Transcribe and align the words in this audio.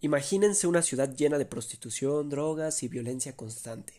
Imagínense 0.00 0.66
una 0.66 0.82
ciudad 0.82 1.14
llena 1.14 1.38
de 1.38 1.46
prostitución, 1.46 2.28
drogas 2.28 2.82
y 2.82 2.88
violencia 2.88 3.34
constante, 3.34 3.94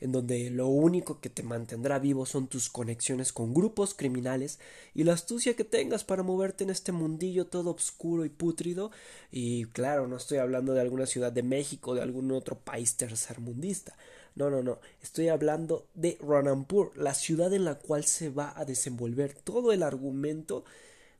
en 0.00 0.10
donde 0.10 0.50
lo 0.50 0.66
único 0.66 1.20
que 1.20 1.30
te 1.30 1.42
mantendrá 1.44 2.00
vivo 2.00 2.26
son 2.26 2.48
tus 2.48 2.68
conexiones 2.68 3.32
con 3.32 3.54
grupos 3.54 3.94
criminales 3.94 4.58
y 4.94 5.04
la 5.04 5.12
astucia 5.12 5.54
que 5.54 5.64
tengas 5.64 6.02
para 6.04 6.24
moverte 6.24 6.64
en 6.64 6.70
este 6.70 6.92
mundillo 6.92 7.46
todo 7.46 7.70
oscuro 7.70 8.24
y 8.24 8.28
pútrido. 8.28 8.90
Y 9.30 9.66
claro, 9.66 10.08
no 10.08 10.16
estoy 10.16 10.38
hablando 10.38 10.74
de 10.74 10.80
alguna 10.80 11.06
ciudad 11.06 11.32
de 11.32 11.42
México 11.44 11.92
o 11.92 11.94
de 11.94 12.02
algún 12.02 12.32
otro 12.32 12.58
país 12.58 12.96
tercermundista. 12.96 13.96
No, 14.34 14.50
no, 14.50 14.62
no. 14.62 14.78
Estoy 15.02 15.28
hablando 15.28 15.86
de 15.94 16.18
Ranampur, 16.20 16.96
la 16.96 17.14
ciudad 17.14 17.52
en 17.52 17.64
la 17.64 17.76
cual 17.76 18.04
se 18.04 18.30
va 18.30 18.52
a 18.56 18.64
desenvolver 18.64 19.34
todo 19.34 19.72
el 19.72 19.82
argumento 19.82 20.64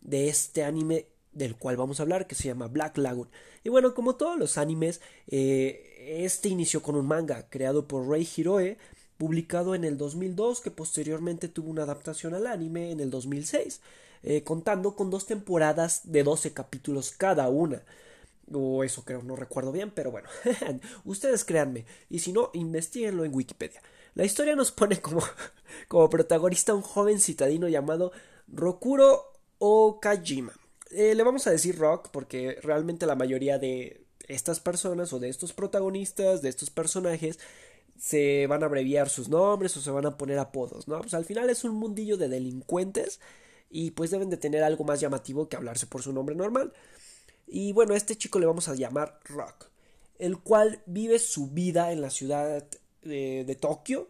de 0.00 0.28
este 0.28 0.62
anime 0.62 1.06
del 1.32 1.56
cual 1.56 1.76
vamos 1.76 2.00
a 2.00 2.02
hablar, 2.02 2.26
que 2.26 2.34
se 2.34 2.48
llama 2.48 2.68
Black 2.68 2.98
Lagoon. 2.98 3.28
Y 3.64 3.68
bueno, 3.68 3.94
como 3.94 4.16
todos 4.16 4.38
los 4.38 4.58
animes, 4.58 5.00
eh, 5.28 6.16
este 6.22 6.48
inició 6.48 6.82
con 6.82 6.96
un 6.96 7.06
manga 7.06 7.48
creado 7.48 7.86
por 7.86 8.08
Rei 8.08 8.28
Hiroe, 8.36 8.78
publicado 9.16 9.74
en 9.74 9.84
el 9.84 9.98
2002, 9.98 10.60
que 10.60 10.70
posteriormente 10.70 11.48
tuvo 11.48 11.70
una 11.70 11.82
adaptación 11.82 12.34
al 12.34 12.46
anime 12.46 12.90
en 12.92 13.00
el 13.00 13.10
2006, 13.10 13.80
eh, 14.22 14.42
contando 14.42 14.94
con 14.94 15.10
dos 15.10 15.26
temporadas 15.26 16.02
de 16.04 16.22
12 16.22 16.52
capítulos 16.52 17.12
cada 17.12 17.48
una. 17.48 17.82
O 18.50 18.82
eso 18.82 19.04
creo, 19.04 19.22
no 19.22 19.36
recuerdo 19.36 19.72
bien, 19.72 19.90
pero 19.90 20.10
bueno, 20.10 20.28
ustedes 21.04 21.44
créanme, 21.44 21.84
y 22.08 22.20
si 22.20 22.32
no, 22.32 22.50
investiguenlo 22.54 23.24
en 23.24 23.34
Wikipedia. 23.34 23.82
La 24.14 24.24
historia 24.24 24.56
nos 24.56 24.72
pone 24.72 25.00
como, 25.00 25.22
como 25.88 26.08
protagonista 26.08 26.74
un 26.74 26.82
joven 26.82 27.20
citadino 27.20 27.68
llamado 27.68 28.12
Rokuro 28.48 29.32
Okajima 29.58 30.52
eh, 30.90 31.14
le 31.14 31.22
vamos 31.22 31.46
a 31.46 31.50
decir 31.50 31.78
rock 31.78 32.08
porque 32.10 32.58
realmente 32.62 33.06
la 33.06 33.14
mayoría 33.14 33.58
de 33.58 34.04
estas 34.26 34.60
personas 34.60 35.12
o 35.12 35.18
de 35.18 35.28
estos 35.28 35.52
protagonistas, 35.52 36.42
de 36.42 36.48
estos 36.48 36.70
personajes, 36.70 37.38
se 37.98 38.46
van 38.46 38.62
a 38.62 38.66
abreviar 38.66 39.08
sus 39.08 39.28
nombres 39.28 39.76
o 39.76 39.80
se 39.80 39.90
van 39.90 40.06
a 40.06 40.16
poner 40.16 40.38
apodos, 40.38 40.86
¿no? 40.86 41.00
Pues 41.00 41.14
al 41.14 41.24
final 41.24 41.50
es 41.50 41.64
un 41.64 41.74
mundillo 41.74 42.16
de 42.16 42.28
delincuentes 42.28 43.20
y 43.70 43.90
pues 43.90 44.10
deben 44.10 44.30
de 44.30 44.36
tener 44.36 44.62
algo 44.62 44.84
más 44.84 45.00
llamativo 45.00 45.48
que 45.48 45.56
hablarse 45.56 45.86
por 45.86 46.02
su 46.02 46.12
nombre 46.12 46.36
normal. 46.36 46.72
Y 47.46 47.72
bueno, 47.72 47.94
a 47.94 47.96
este 47.96 48.16
chico 48.16 48.38
le 48.38 48.46
vamos 48.46 48.68
a 48.68 48.74
llamar 48.74 49.18
Rock, 49.24 49.70
el 50.18 50.38
cual 50.38 50.82
vive 50.86 51.18
su 51.18 51.48
vida 51.48 51.92
en 51.92 52.00
la 52.00 52.10
ciudad 52.10 52.64
de, 53.02 53.44
de 53.44 53.54
Tokio. 53.56 54.08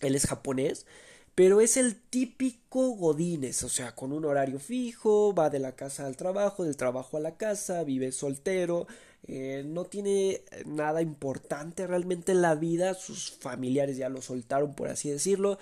Él 0.00 0.14
es 0.14 0.26
japonés 0.26 0.86
pero 1.34 1.60
es 1.60 1.76
el 1.76 1.96
típico 1.96 2.90
Godines, 2.90 3.64
o 3.64 3.68
sea, 3.68 3.94
con 3.94 4.12
un 4.12 4.24
horario 4.24 4.60
fijo, 4.60 5.34
va 5.34 5.50
de 5.50 5.58
la 5.58 5.72
casa 5.74 6.06
al 6.06 6.16
trabajo, 6.16 6.64
del 6.64 6.76
trabajo 6.76 7.16
a 7.16 7.20
la 7.20 7.36
casa, 7.36 7.82
vive 7.82 8.12
soltero, 8.12 8.86
eh, 9.26 9.64
no 9.66 9.84
tiene 9.86 10.42
nada 10.66 11.02
importante 11.02 11.86
realmente 11.86 12.32
en 12.32 12.42
la 12.42 12.54
vida, 12.54 12.94
sus 12.94 13.32
familiares 13.32 13.96
ya 13.96 14.08
lo 14.08 14.22
soltaron, 14.22 14.74
por 14.74 14.88
así 14.88 15.10
decirlo, 15.10 15.58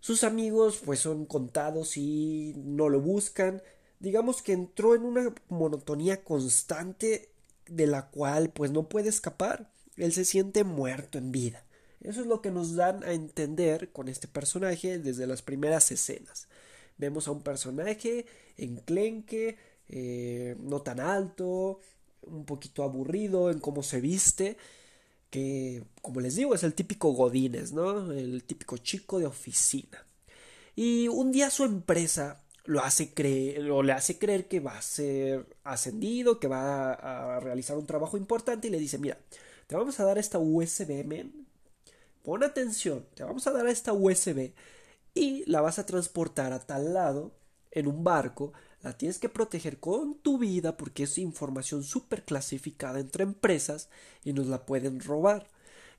sus 0.00 0.24
amigos 0.24 0.80
pues 0.84 0.98
son 0.98 1.26
contados 1.26 1.96
y 1.96 2.54
no 2.56 2.88
lo 2.88 3.00
buscan, 3.00 3.62
digamos 4.00 4.42
que 4.42 4.52
entró 4.52 4.94
en 4.96 5.04
una 5.04 5.32
monotonía 5.48 6.24
constante 6.24 7.28
de 7.66 7.86
la 7.86 8.08
cual 8.08 8.50
pues 8.50 8.72
no 8.72 8.88
puede 8.88 9.08
escapar, 9.08 9.70
él 9.96 10.12
se 10.12 10.24
siente 10.24 10.64
muerto 10.64 11.18
en 11.18 11.30
vida. 11.30 11.64
Eso 12.00 12.20
es 12.22 12.26
lo 12.26 12.40
que 12.40 12.50
nos 12.50 12.74
dan 12.76 13.04
a 13.04 13.12
entender 13.12 13.92
con 13.92 14.08
este 14.08 14.26
personaje 14.26 14.98
desde 14.98 15.26
las 15.26 15.42
primeras 15.42 15.90
escenas. 15.90 16.48
Vemos 16.96 17.28
a 17.28 17.32
un 17.32 17.42
personaje 17.42 18.26
enclenque, 18.56 19.58
eh, 19.88 20.56
no 20.60 20.82
tan 20.82 21.00
alto, 21.00 21.80
un 22.22 22.44
poquito 22.44 22.82
aburrido 22.82 23.50
en 23.50 23.58
cómo 23.58 23.82
se 23.82 24.00
viste, 24.00 24.56
que, 25.30 25.84
como 26.02 26.20
les 26.20 26.36
digo, 26.36 26.54
es 26.54 26.62
el 26.62 26.74
típico 26.74 27.12
Godínez, 27.12 27.72
¿no? 27.72 28.12
El 28.12 28.44
típico 28.44 28.76
chico 28.78 29.18
de 29.18 29.26
oficina. 29.26 30.04
Y 30.76 31.08
un 31.08 31.32
día 31.32 31.50
su 31.50 31.64
empresa 31.64 32.42
lo 32.64 32.82
hace 32.82 33.12
creer, 33.14 33.70
o 33.70 33.82
le 33.82 33.92
hace 33.92 34.18
creer 34.18 34.48
que 34.48 34.60
va 34.60 34.76
a 34.76 34.82
ser 34.82 35.46
ascendido, 35.64 36.38
que 36.38 36.48
va 36.48 36.92
a, 36.92 37.40
realizar 37.40 37.76
un 37.76 37.86
trabajo 37.86 38.16
importante 38.16 38.68
y 38.68 38.70
le 38.70 38.78
dice, 38.78 38.98
mira, 38.98 39.18
te 39.66 39.76
vamos 39.76 39.98
a 40.00 40.04
dar 40.04 40.18
esta 40.18 40.38
USB, 40.38 41.04
pon 42.22 42.42
atención, 42.44 43.06
te 43.14 43.24
vamos 43.24 43.46
a 43.46 43.52
dar 43.52 43.66
esta 43.68 43.92
USB 43.92 44.52
y 45.14 45.44
la 45.50 45.60
vas 45.60 45.78
a 45.78 45.86
transportar 45.86 46.52
a 46.52 46.60
tal 46.60 46.94
lado 46.94 47.32
en 47.70 47.86
un 47.86 48.04
barco, 48.04 48.52
la 48.82 48.96
tienes 48.96 49.18
que 49.18 49.28
proteger 49.28 49.78
con 49.80 50.14
tu 50.18 50.38
vida 50.38 50.76
porque 50.76 51.04
es 51.04 51.18
información 51.18 51.82
súper 51.84 52.24
clasificada 52.24 53.00
entre 53.00 53.24
empresas 53.24 53.88
y 54.24 54.32
nos 54.32 54.46
la 54.46 54.66
pueden 54.66 55.00
robar. 55.00 55.48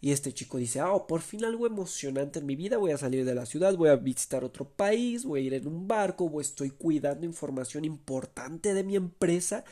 Y 0.02 0.12
este 0.12 0.34
chico 0.34 0.58
dice, 0.58 0.82
oh, 0.82 1.06
por 1.06 1.22
fin 1.22 1.46
algo 1.46 1.68
emocionante 1.68 2.40
en 2.40 2.48
mi 2.48 2.56
vida, 2.56 2.78
voy 2.78 2.92
a 2.92 2.98
salir 2.98 3.24
de 3.24 3.36
la 3.36 3.46
ciudad, 3.46 3.76
voy 3.76 3.90
a 3.90 3.96
visitar 3.98 4.44
otro 4.44 4.68
país, 4.68 5.26
voy 5.26 5.42
a 5.42 5.44
ir 5.44 5.54
en 5.54 5.68
un 5.68 5.88
barco, 5.88 6.26
o 6.26 6.42
estoy 6.42 6.72
cuidando 6.72 7.26
información 7.26 7.86
importante 7.86 8.74
de 8.74 8.84
mi 8.84 8.96
empresa. 8.96 9.64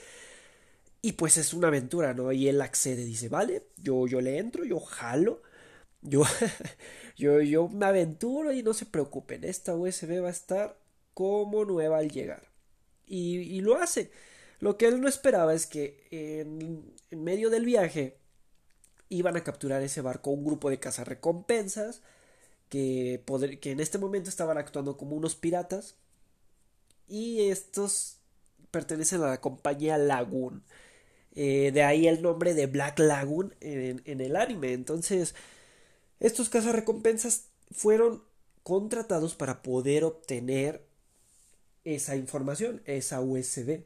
Y 1.01 1.13
pues 1.13 1.37
es 1.37 1.53
una 1.53 1.67
aventura, 1.69 2.13
¿no? 2.13 2.31
Y 2.31 2.47
él 2.49 2.61
accede, 2.61 3.05
dice, 3.05 3.29
vale, 3.29 3.67
yo, 3.77 4.05
yo 4.07 4.19
le 4.21 4.37
entro, 4.37 4.65
yo 4.65 4.79
jalo, 4.79 5.41
yo, 6.01 6.23
yo, 7.17 7.41
yo 7.41 7.69
me 7.69 7.85
aventuro 7.85 8.53
y 8.53 8.63
no 8.63 8.73
se 8.73 8.85
preocupen, 8.85 9.43
esta 9.43 9.75
USB 9.75 10.21
va 10.21 10.27
a 10.29 10.31
estar 10.31 10.77
como 11.13 11.65
nueva 11.65 11.97
al 11.99 12.09
llegar. 12.09 12.49
Y, 13.07 13.39
y 13.39 13.61
lo 13.61 13.75
hace. 13.75 14.11
Lo 14.59 14.77
que 14.77 14.87
él 14.87 15.01
no 15.01 15.07
esperaba 15.07 15.53
es 15.53 15.67
que 15.67 16.07
en, 16.11 16.83
medio 17.11 17.49
del 17.49 17.65
viaje 17.65 18.17
iban 19.09 19.37
a 19.37 19.43
capturar 19.43 19.81
ese 19.81 20.01
barco 20.01 20.31
un 20.31 20.45
grupo 20.45 20.69
de 20.69 20.79
cazarrecompensas 20.79 22.01
que, 22.69 23.21
poder, 23.25 23.59
que 23.59 23.71
en 23.71 23.79
este 23.79 23.97
momento 23.97 24.29
estaban 24.29 24.57
actuando 24.57 24.97
como 24.97 25.15
unos 25.15 25.35
piratas 25.35 25.95
y 27.07 27.49
estos 27.49 28.19
pertenecen 28.71 29.23
a 29.23 29.29
la 29.29 29.41
compañía 29.41 29.97
Lagoon. 29.97 30.63
Eh, 31.35 31.71
de 31.73 31.83
ahí 31.83 32.07
el 32.07 32.21
nombre 32.21 32.53
de 32.53 32.67
Black 32.67 32.99
Lagoon 32.99 33.55
en, 33.61 34.01
en 34.05 34.21
el 34.21 34.35
anime. 34.35 34.73
Entonces, 34.73 35.35
estos 36.19 36.49
cazarrecompensas 36.49 37.45
fueron 37.71 38.23
contratados 38.63 39.35
para 39.35 39.61
poder 39.61 40.03
obtener 40.03 40.85
esa 41.83 42.15
información, 42.15 42.81
esa 42.85 43.21
USB, 43.21 43.83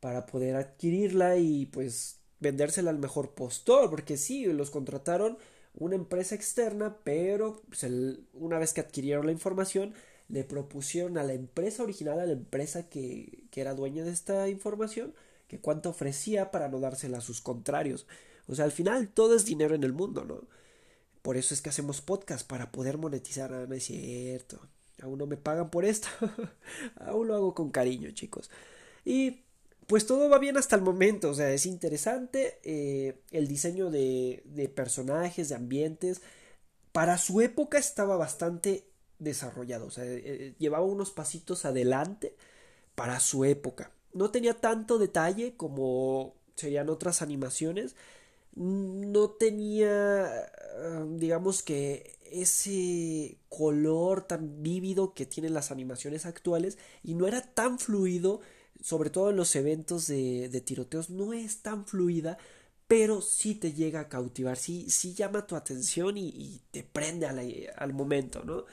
para 0.00 0.26
poder 0.26 0.56
adquirirla 0.56 1.36
y 1.36 1.66
pues 1.66 2.18
vendérsela 2.40 2.90
al 2.90 2.98
mejor 2.98 3.34
postor, 3.34 3.90
porque 3.90 4.16
sí, 4.16 4.46
los 4.46 4.70
contrataron 4.70 5.38
una 5.74 5.96
empresa 5.96 6.34
externa, 6.34 6.98
pero 7.04 7.62
pues, 7.68 7.86
una 8.32 8.58
vez 8.58 8.72
que 8.72 8.80
adquirieron 8.80 9.26
la 9.26 9.32
información, 9.32 9.94
le 10.28 10.44
propusieron 10.44 11.18
a 11.18 11.24
la 11.24 11.34
empresa 11.34 11.82
original, 11.82 12.20
a 12.20 12.26
la 12.26 12.32
empresa 12.32 12.88
que, 12.88 13.44
que 13.50 13.60
era 13.60 13.74
dueña 13.74 14.04
de 14.04 14.10
esta 14.12 14.48
información, 14.48 15.14
que 15.48 15.60
cuánto 15.60 15.90
ofrecía 15.90 16.50
para 16.50 16.68
no 16.68 16.80
dársela 16.80 17.18
a 17.18 17.22
sus 17.22 17.40
contrarios. 17.40 18.06
O 18.46 18.54
sea, 18.54 18.64
al 18.64 18.72
final 18.72 19.08
todo 19.08 19.34
es 19.34 19.44
dinero 19.44 19.74
en 19.74 19.84
el 19.84 19.92
mundo, 19.92 20.24
¿no? 20.24 20.42
Por 21.28 21.36
eso 21.36 21.52
es 21.52 21.60
que 21.60 21.68
hacemos 21.68 22.00
podcast 22.00 22.48
para 22.48 22.72
poder 22.72 22.96
monetizar. 22.96 23.52
Ah, 23.52 23.66
no 23.68 23.74
es 23.74 23.84
cierto. 23.84 24.58
Aún 25.02 25.18
no 25.18 25.26
me 25.26 25.36
pagan 25.36 25.68
por 25.68 25.84
esto. 25.84 26.08
Aún 27.00 27.28
lo 27.28 27.34
hago 27.34 27.54
con 27.54 27.68
cariño, 27.68 28.10
chicos. 28.12 28.50
Y 29.04 29.42
pues 29.86 30.06
todo 30.06 30.30
va 30.30 30.38
bien 30.38 30.56
hasta 30.56 30.74
el 30.74 30.80
momento. 30.80 31.28
O 31.28 31.34
sea, 31.34 31.52
es 31.52 31.66
interesante. 31.66 32.60
Eh, 32.64 33.20
el 33.30 33.46
diseño 33.46 33.90
de, 33.90 34.72
personajes, 34.74 35.50
de 35.50 35.54
ambientes. 35.54 36.22
Para 36.92 37.18
su 37.18 37.42
época 37.42 37.76
estaba 37.76 38.16
bastante 38.16 38.88
desarrollado. 39.18 39.88
O 39.88 39.90
sea, 39.90 40.04
eh, 40.04 40.22
eh, 40.24 40.54
llevaba 40.58 40.86
unos 40.86 41.10
pasitos 41.10 41.66
adelante 41.66 42.36
para 42.94 43.20
su 43.20 43.44
época. 43.44 43.92
No 44.14 44.30
tenía 44.30 44.54
tanto 44.54 44.96
detalle 44.96 45.58
como 45.58 46.36
serían 46.56 46.88
otras 46.88 47.20
animaciones. 47.20 47.96
No 48.58 49.30
tenía 49.30 50.50
digamos 51.08 51.62
que 51.62 52.18
ese 52.30 53.38
color 53.48 54.26
tan 54.26 54.62
vívido 54.62 55.14
que 55.14 55.26
tienen 55.26 55.54
las 55.54 55.70
animaciones 55.70 56.26
actuales 56.26 56.78
y 57.02 57.14
no 57.14 57.26
era 57.26 57.42
tan 57.42 57.78
fluido, 57.78 58.40
sobre 58.82 59.10
todo 59.10 59.30
en 59.30 59.36
los 59.36 59.54
eventos 59.56 60.06
de, 60.06 60.48
de 60.48 60.60
tiroteos, 60.60 61.10
no 61.10 61.32
es 61.32 61.62
tan 61.62 61.86
fluida, 61.86 62.38
pero 62.86 63.20
sí 63.20 63.54
te 63.54 63.72
llega 63.72 64.00
a 64.00 64.08
cautivar, 64.08 64.56
sí, 64.56 64.90
sí 64.90 65.14
llama 65.14 65.46
tu 65.46 65.56
atención 65.56 66.16
y, 66.16 66.62
te 66.70 66.82
prende 66.82 67.26
al, 67.26 67.40
al, 67.76 67.92
momento, 67.92 68.44
¿no? 68.44 68.64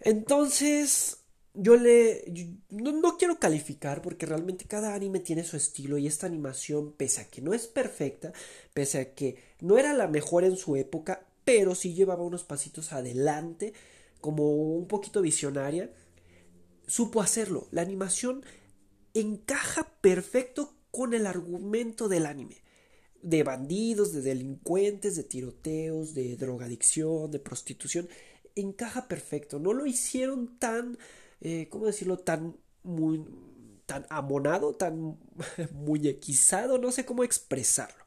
Entonces, 0.00 1.23
yo 1.54 1.76
le... 1.76 2.24
no, 2.70 2.92
no, 2.92 3.16
quiero 3.16 3.38
calificar 3.38 4.02
porque 4.02 4.26
realmente 4.26 4.66
cada 4.66 4.94
anime 4.94 5.20
tiene 5.20 5.44
su 5.44 5.56
estilo 5.56 5.98
y 5.98 6.06
esta 6.06 6.26
animación, 6.26 6.92
pese 6.92 7.20
a 7.22 7.28
que 7.28 7.40
no 7.42 7.54
es 7.54 7.66
perfecta, 7.66 8.32
pese 8.74 8.98
a 8.98 9.14
que 9.14 9.36
no 9.60 9.78
era 9.78 9.92
la 9.94 10.08
mejor 10.08 10.44
en 10.44 10.56
su 10.56 10.76
época, 10.76 11.26
pero 11.44 11.74
sí 11.74 11.94
llevaba 11.94 12.24
unos 12.24 12.44
pasitos 12.44 12.92
adelante, 12.92 13.72
como 14.20 14.52
un 14.76 14.86
poquito 14.88 15.22
visionaria, 15.22 15.90
supo 16.86 17.20
hacerlo. 17.20 17.68
La 17.70 17.82
animación 17.82 18.44
encaja 19.14 19.92
perfecto 20.00 20.74
con 20.90 21.14
el 21.14 21.26
argumento 21.26 22.08
del 22.08 22.26
anime. 22.26 22.62
de 23.22 23.42
bandidos, 23.42 24.12
de 24.12 24.20
delincuentes, 24.20 25.16
de 25.16 25.24
tiroteos, 25.24 26.14
de 26.14 26.36
drogadicción, 26.36 27.30
de 27.30 27.38
prostitución, 27.38 28.08
encaja 28.54 29.08
perfecto. 29.08 29.58
No 29.58 29.72
lo 29.72 29.86
hicieron 29.86 30.58
tan, 30.58 30.98
eh, 31.44 31.68
¿cómo 31.68 31.86
decirlo? 31.86 32.18
Tan 32.18 32.56
muy, 32.82 33.24
tan 33.86 34.06
amonado, 34.08 34.74
tan 34.74 35.18
muñequizado, 35.72 36.78
no 36.78 36.90
sé 36.90 37.04
cómo 37.04 37.22
expresarlo. 37.22 38.02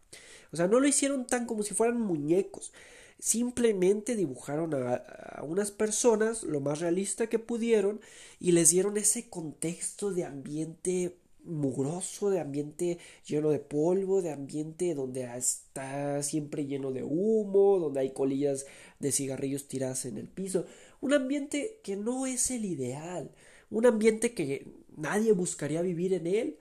O 0.51 0.57
sea, 0.57 0.67
no 0.67 0.79
lo 0.79 0.87
hicieron 0.87 1.27
tan 1.27 1.45
como 1.45 1.63
si 1.63 1.73
fueran 1.73 2.01
muñecos. 2.01 2.73
Simplemente 3.19 4.15
dibujaron 4.15 4.73
a, 4.73 5.43
unas 5.43 5.71
personas 5.71 6.43
lo 6.43 6.61
más 6.61 6.79
realista 6.79 7.27
que 7.27 7.39
pudieron 7.39 8.01
y 8.39 8.51
les 8.51 8.69
dieron 8.71 8.97
ese 8.97 9.29
contexto 9.29 10.11
de 10.11 10.25
ambiente 10.25 11.17
mugroso, 11.43 12.29
de 12.29 12.39
ambiente 12.39 12.97
lleno 13.25 13.49
de 13.49 13.59
polvo, 13.59 14.21
de 14.21 14.31
ambiente 14.31 14.93
donde 14.95 15.23
está 15.37 16.21
siempre 16.23 16.65
lleno 16.65 16.91
de 16.91 17.03
humo, 17.03 17.79
donde 17.79 18.01
hay 18.01 18.11
colillas 18.11 18.65
de 18.99 19.11
cigarrillos 19.11 19.67
tiradas 19.67 20.05
en 20.05 20.17
el 20.17 20.27
piso. 20.27 20.65
Un 21.01 21.13
ambiente 21.13 21.79
que 21.83 21.95
no 21.95 22.25
es 22.25 22.51
el 22.51 22.65
ideal, 22.65 23.31
un 23.69 23.85
ambiente 23.85 24.33
que 24.33 24.67
nadie 24.95 25.31
buscaría 25.31 25.81
vivir 25.81 26.13
en 26.13 26.27
él, 26.27 26.57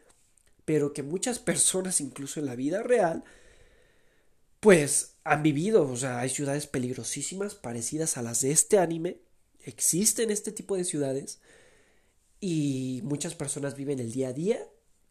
pero 0.64 0.92
que 0.92 1.02
muchas 1.02 1.38
personas, 1.50 2.00
incluso 2.00 2.40
en 2.40 2.46
la 2.46 2.56
vida 2.56 2.82
real, 2.82 3.24
pues 4.60 5.16
han 5.24 5.42
vivido. 5.42 5.88
O 5.88 5.96
sea, 5.96 6.20
hay 6.20 6.28
ciudades 6.28 6.66
peligrosísimas 6.66 7.54
parecidas 7.54 8.16
a 8.16 8.22
las 8.22 8.42
de 8.42 8.52
este 8.52 8.78
anime. 8.78 9.20
Existen 9.64 10.30
este 10.30 10.52
tipo 10.52 10.76
de 10.76 10.84
ciudades 10.84 11.40
y 12.40 13.00
muchas 13.04 13.34
personas 13.34 13.76
viven 13.76 13.98
el 13.98 14.12
día 14.12 14.28
a 14.28 14.32
día 14.32 14.58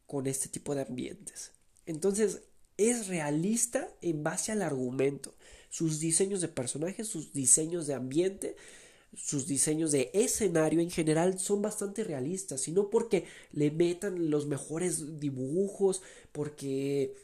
con 0.08 0.28
este 0.28 0.48
tipo 0.50 0.76
de 0.76 0.84
ambientes. 0.84 1.52
Entonces, 1.86 2.42
es 2.78 3.08
realista 3.08 3.90
en 4.02 4.24
base 4.24 4.52
al 4.52 4.62
argumento. 4.62 5.36
Sus 5.70 6.00
diseños 6.00 6.42
de 6.42 6.48
personajes, 6.48 7.08
sus 7.08 7.34
diseños 7.34 7.88
de 7.88 7.94
ambiente, 7.94 8.56
sus 9.16 9.48
diseños 9.48 9.92
de 9.92 10.12
escenario 10.14 10.80
en 10.80 10.92
general 10.92 11.40
son 11.40 11.62
bastante 11.62 12.04
realistas. 12.04 12.68
Y 12.68 12.72
no 12.72 12.90
porque 12.90 13.26
le 13.52 13.72
metan 13.72 14.30
los 14.30 14.46
mejores 14.48 15.20
dibujos, 15.20 16.02
porque 16.32 17.16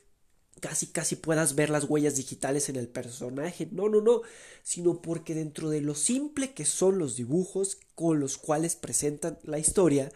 casi 0.59 0.87
casi 0.87 1.15
puedas 1.15 1.55
ver 1.55 1.69
las 1.69 1.85
huellas 1.85 2.15
digitales 2.15 2.69
en 2.69 2.75
el 2.77 2.87
personaje. 2.87 3.67
No, 3.71 3.89
no, 3.89 4.01
no, 4.01 4.21
sino 4.63 5.01
porque 5.01 5.35
dentro 5.35 5.69
de 5.69 5.81
lo 5.81 5.95
simple 5.95 6.53
que 6.53 6.65
son 6.65 6.97
los 6.99 7.15
dibujos 7.15 7.77
con 7.95 8.19
los 8.19 8.37
cuales 8.37 8.75
presentan 8.75 9.37
la 9.43 9.59
historia, 9.59 10.11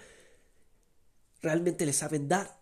realmente 1.41 1.85
le 1.85 1.93
saben 1.93 2.27
dar 2.27 2.57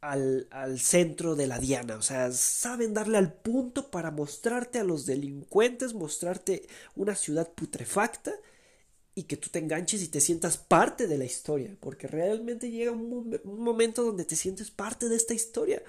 al, 0.00 0.48
al, 0.50 0.80
centro 0.80 1.36
de 1.36 1.46
la 1.46 1.58
diana, 1.58 1.96
o 1.96 2.02
sea, 2.02 2.32
saben 2.32 2.94
darle 2.94 3.18
al 3.18 3.32
punto 3.32 3.90
para 3.90 4.10
mostrarte 4.10 4.78
a 4.78 4.84
los 4.84 5.06
delincuentes, 5.06 5.94
mostrarte 5.94 6.66
una 6.96 7.14
ciudad 7.14 7.50
putrefacta 7.52 8.32
y 9.14 9.24
que 9.24 9.36
tú 9.36 9.48
te 9.50 9.58
enganches 9.58 10.02
y 10.02 10.08
te 10.08 10.20
sientas 10.20 10.56
parte 10.58 11.06
de 11.06 11.18
la 11.18 11.24
historia, 11.24 11.76
porque 11.80 12.06
realmente 12.06 12.70
llega 12.70 12.92
un, 12.92 13.40
un 13.44 13.60
momento 13.60 14.02
donde 14.04 14.24
te 14.24 14.36
sientes 14.36 14.70
parte 14.70 15.08
de 15.08 15.16
esta 15.16 15.34
historia. 15.34 15.82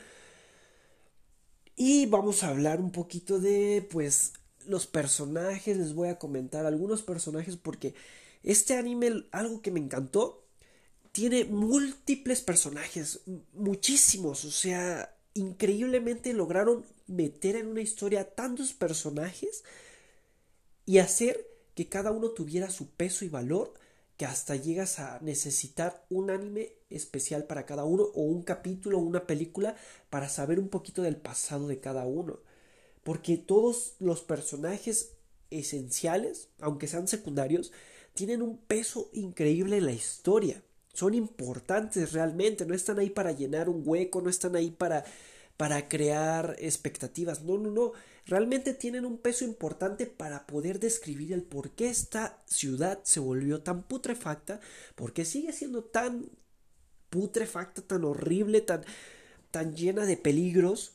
Y 1.76 2.06
vamos 2.08 2.44
a 2.44 2.50
hablar 2.50 2.80
un 2.80 2.92
poquito 2.92 3.40
de, 3.40 3.88
pues, 3.90 4.34
los 4.68 4.88
personajes, 4.88 5.78
les 5.78 5.94
voy 5.94 6.10
a 6.10 6.20
comentar 6.20 6.66
algunos 6.66 7.02
personajes 7.04 7.58
porque 7.58 7.96
este 8.44 8.76
anime, 8.76 9.26
algo 9.32 9.62
que 9.62 9.72
me 9.72 9.80
encantó, 9.80 10.46
tiene 11.12 11.46
múltiples 11.46 12.42
personajes, 12.42 13.22
muchísimos, 13.54 14.46
o 14.46 14.52
sea, 14.52 15.16
increíblemente 15.34 16.34
lograron 16.34 16.86
meter 17.08 17.56
en 17.56 17.68
una 17.68 17.82
historia 17.82 18.34
tantos 18.34 18.74
personajes 18.74 19.64
y 20.86 21.00
hacer 21.00 21.48
que 21.76 21.90
cada 21.90 22.12
uno 22.12 22.30
tuviera 22.30 22.70
su 22.70 22.90
peso 22.90 23.26
y 23.26 23.30
valor 23.30 23.74
que 24.18 24.26
hasta 24.26 24.56
llegas 24.56 25.00
a 25.00 25.20
necesitar 25.22 26.06
un 26.10 26.30
anime 26.30 26.74
especial 26.90 27.46
para 27.46 27.66
cada 27.66 27.86
uno 27.86 28.04
o 28.04 28.22
un 28.22 28.44
capítulo 28.44 29.00
o 29.00 29.02
una 29.02 29.26
película 29.26 29.76
para 30.10 30.30
saber 30.30 30.60
un 30.60 30.70
poquito 30.70 31.02
del 31.02 31.18
pasado 31.18 31.68
de 31.68 31.80
cada 31.80 32.06
uno. 32.06 32.40
Porque 33.04 33.38
todos 33.38 33.96
los 34.00 34.22
personajes 34.22 35.14
esenciales, 35.50 36.50
aunque 36.60 36.88
sean 36.88 37.08
secundarios, 37.08 37.72
tienen 38.14 38.42
un 38.42 38.58
peso 38.58 39.10
increíble 39.14 39.78
en 39.78 39.86
la 39.88 39.94
historia 39.94 40.62
son 40.94 41.14
importantes 41.14 42.14
realmente, 42.14 42.66
no 42.66 42.74
están 42.74 43.00
ahí 43.00 43.10
para 43.10 43.32
llenar 43.32 43.70
un 43.70 43.84
hueco, 43.86 44.22
no 44.22 44.30
están 44.30 44.56
ahí 44.56 44.72
para 44.72 45.04
para 45.62 45.88
crear 45.88 46.56
expectativas. 46.58 47.44
No, 47.44 47.56
no, 47.56 47.70
no. 47.70 47.92
Realmente 48.26 48.74
tienen 48.74 49.06
un 49.06 49.20
peso 49.20 49.46
importante 49.46 50.08
para 50.08 50.48
poder 50.48 50.80
describir 50.80 51.34
el 51.34 51.44
por 51.44 51.70
qué 51.76 51.88
esta 51.88 52.42
ciudad 52.48 53.02
se 53.04 53.20
volvió 53.20 53.62
tan 53.62 53.84
putrefacta, 53.84 54.60
por 54.96 55.14
qué 55.14 55.24
sigue 55.24 55.54
siendo 55.54 55.84
tan 55.84 56.32
putrefacta, 57.12 57.84
tan 57.84 58.06
horrible, 58.06 58.62
tan, 58.62 58.84
tan 59.52 59.76
llena 59.76 60.08
de 60.08 60.18
peligros 60.18 60.94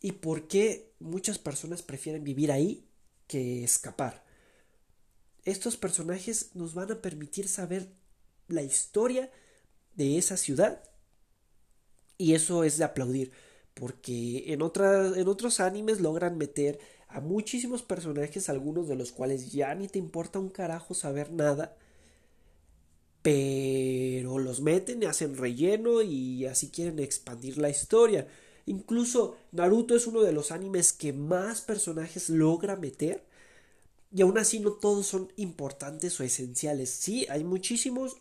y 0.00 0.12
por 0.12 0.48
qué 0.48 0.90
muchas 1.00 1.38
personas 1.38 1.82
prefieren 1.82 2.24
vivir 2.24 2.50
ahí 2.50 2.88
que 3.26 3.62
escapar. 3.62 4.24
Estos 5.44 5.76
personajes 5.76 6.54
nos 6.54 6.72
van 6.72 6.92
a 6.92 7.02
permitir 7.02 7.46
saber 7.46 7.92
la 8.48 8.62
historia 8.62 9.30
de 9.96 10.18
esa 10.18 10.36
ciudad. 10.36 10.82
Y 12.16 12.34
eso 12.34 12.64
es 12.64 12.78
de 12.78 12.84
aplaudir, 12.84 13.32
porque 13.74 14.52
en, 14.52 14.60
en 14.62 15.28
otros 15.28 15.60
animes 15.60 16.00
logran 16.00 16.36
meter 16.36 16.80
a 17.08 17.20
muchísimos 17.20 17.82
personajes, 17.82 18.48
algunos 18.48 18.88
de 18.88 18.96
los 18.96 19.12
cuales 19.12 19.52
ya 19.52 19.74
ni 19.74 19.88
te 19.88 19.98
importa 19.98 20.38
un 20.38 20.50
carajo 20.50 20.94
saber 20.94 21.32
nada, 21.32 21.76
pero 23.22 24.38
los 24.38 24.60
meten 24.60 25.02
y 25.02 25.06
hacen 25.06 25.36
relleno 25.36 26.02
y 26.02 26.46
así 26.46 26.70
quieren 26.70 26.98
expandir 26.98 27.58
la 27.58 27.68
historia. 27.70 28.28
Incluso 28.66 29.36
Naruto 29.52 29.96
es 29.96 30.06
uno 30.06 30.20
de 30.22 30.32
los 30.32 30.52
animes 30.52 30.92
que 30.92 31.12
más 31.12 31.60
personajes 31.60 32.28
logra 32.30 32.76
meter. 32.76 33.24
Y 34.14 34.22
aún 34.22 34.38
así 34.38 34.60
no 34.60 34.72
todos 34.72 35.06
son 35.06 35.32
importantes 35.36 36.18
o 36.20 36.24
esenciales. 36.24 36.90
Sí, 36.90 37.26
hay 37.28 37.44
muchísimos 37.44 38.18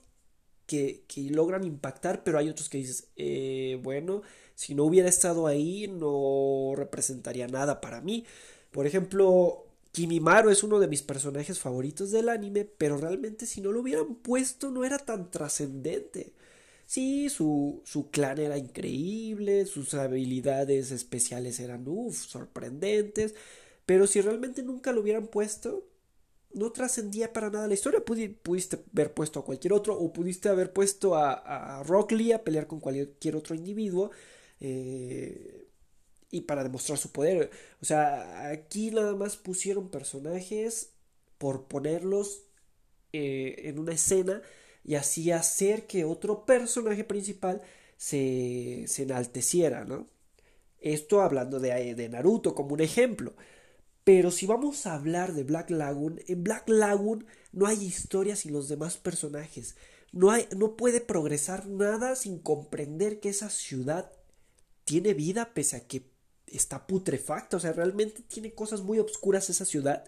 que, 0.67 1.03
logran 1.31 1.63
impactar, 1.63 2.23
pero 2.23 2.37
hay 2.37 2.49
otros 2.49 2.69
que 2.69 2.77
dices, 2.77 3.07
eh, 3.15 3.79
bueno, 3.83 4.21
si 4.55 4.75
no 4.75 4.83
hubiera 4.85 5.09
estado 5.09 5.47
ahí 5.47 5.87
no 5.87 6.73
representaría 6.75 7.47
nada 7.47 7.81
para 7.81 8.01
mí. 8.01 8.25
Por 8.71 8.86
ejemplo, 8.86 9.65
Kimimaro 9.91 10.51
es 10.51 10.63
uno 10.63 10.79
de 10.79 10.88
mis 10.88 11.01
personajes 11.03 11.59
favoritos 11.59 12.12
del 12.12 12.29
anime, 12.29 12.65
pero 12.65 12.97
realmente 12.97 13.45
si 13.45 13.62
no 13.62 13.71
lo 13.71 13.81
hubieran 13.81 14.15
puesto 14.15 14.69
no 14.71 14.83
era 14.86 15.00
tan 15.00 15.31
trascendente. 15.31 16.33
Sí, 16.86 17.29
su, 17.29 17.81
su 17.86 18.09
clan 18.12 18.39
era 18.39 18.57
increíble, 18.57 19.65
sus 19.65 19.93
habilidades 19.93 20.91
especiales 20.91 21.59
eran, 21.59 21.88
uff, 21.88 22.17
sorprendentes, 22.27 23.36
pero 23.86 24.07
si 24.07 24.21
realmente 24.21 24.63
nunca 24.63 24.91
lo 24.93 25.01
hubieran 25.01 25.27
puesto, 25.27 25.86
no 26.54 26.72
trascendía 26.72 27.34
para 27.34 27.50
nada 27.50 27.68
la 27.68 27.74
historia. 27.74 28.04
pudiste 28.04 28.84
haber 28.94 29.13
puesto 29.13 29.39
a 29.39 29.46
cualquier 29.46 29.74
otro 29.74 29.98
o 29.98 30.12
pudiste 30.13 30.50
haber 30.50 30.74
puesto 30.74 31.16
a, 31.16 31.34
a 31.80 31.84
Rock 31.84 32.13
Lee 32.13 32.32
a 32.34 32.44
pelear 32.44 32.68
con 32.68 32.80
cualquier 32.80 33.36
otro 33.36 33.56
individuo 33.56 34.12
eh, 34.60 35.68
y 36.32 36.42
para 36.42 36.63
demostrar 36.63 36.98
su 36.98 37.12
poder. 37.12 37.51
O 37.82 37.86
sea, 37.86 38.50
aquí 38.50 38.92
nada 38.92 39.16
más 39.16 39.38
pusieron 39.38 39.89
personajes 39.89 40.92
por 41.38 41.68
ponerlos 41.68 42.44
eh, 43.13 43.56
en 43.66 43.80
una 43.80 43.94
escena 43.94 44.42
y 44.84 44.96
así 44.96 45.32
hacer 45.32 45.88
que 45.88 46.06
otro 46.06 46.46
personaje 46.46 47.04
principal 47.04 47.62
se, 47.98 48.86
se 48.88 49.04
enalteciera, 49.04 49.86
¿no? 49.86 50.08
Esto 50.80 51.22
hablando 51.22 51.60
de, 51.60 51.96
de 51.96 52.10
Naruto 52.10 52.56
como 52.56 52.74
un 52.74 52.82
ejemplo. 52.82 53.34
Pero 54.07 54.31
si 54.31 54.45
vamos 54.45 54.85
a 54.85 54.93
hablar 54.93 55.33
de 55.33 55.43
Black 55.43 55.69
Lagoon, 55.69 56.21
en 56.27 56.41
Black 56.41 56.69
Lagoon 56.69 57.25
no 57.51 57.67
hay 57.67 57.83
historia 57.83 58.37
sin 58.37 58.53
los 58.53 58.69
demás 58.69 58.95
personajes. 58.95 59.75
No, 60.13 60.31
hay, 60.31 60.47
no 60.55 60.77
puede 60.77 61.01
progresar 61.01 61.67
nada 61.67 62.15
sin 62.15 62.39
comprender 62.39 63.19
que 63.19 63.27
esa 63.27 63.49
ciudad 63.49 64.09
tiene 64.85 65.13
vida 65.13 65.53
pese 65.53 65.75
a 65.75 65.87
que 65.87 66.09
está 66.45 66.87
putrefacta. 66.87 67.57
O 67.57 67.59
sea, 67.59 67.73
realmente 67.73 68.21
tiene 68.21 68.53
cosas 68.53 68.79
muy 68.79 68.97
obscuras 68.97 69.49
esa 69.49 69.65
ciudad. 69.65 70.05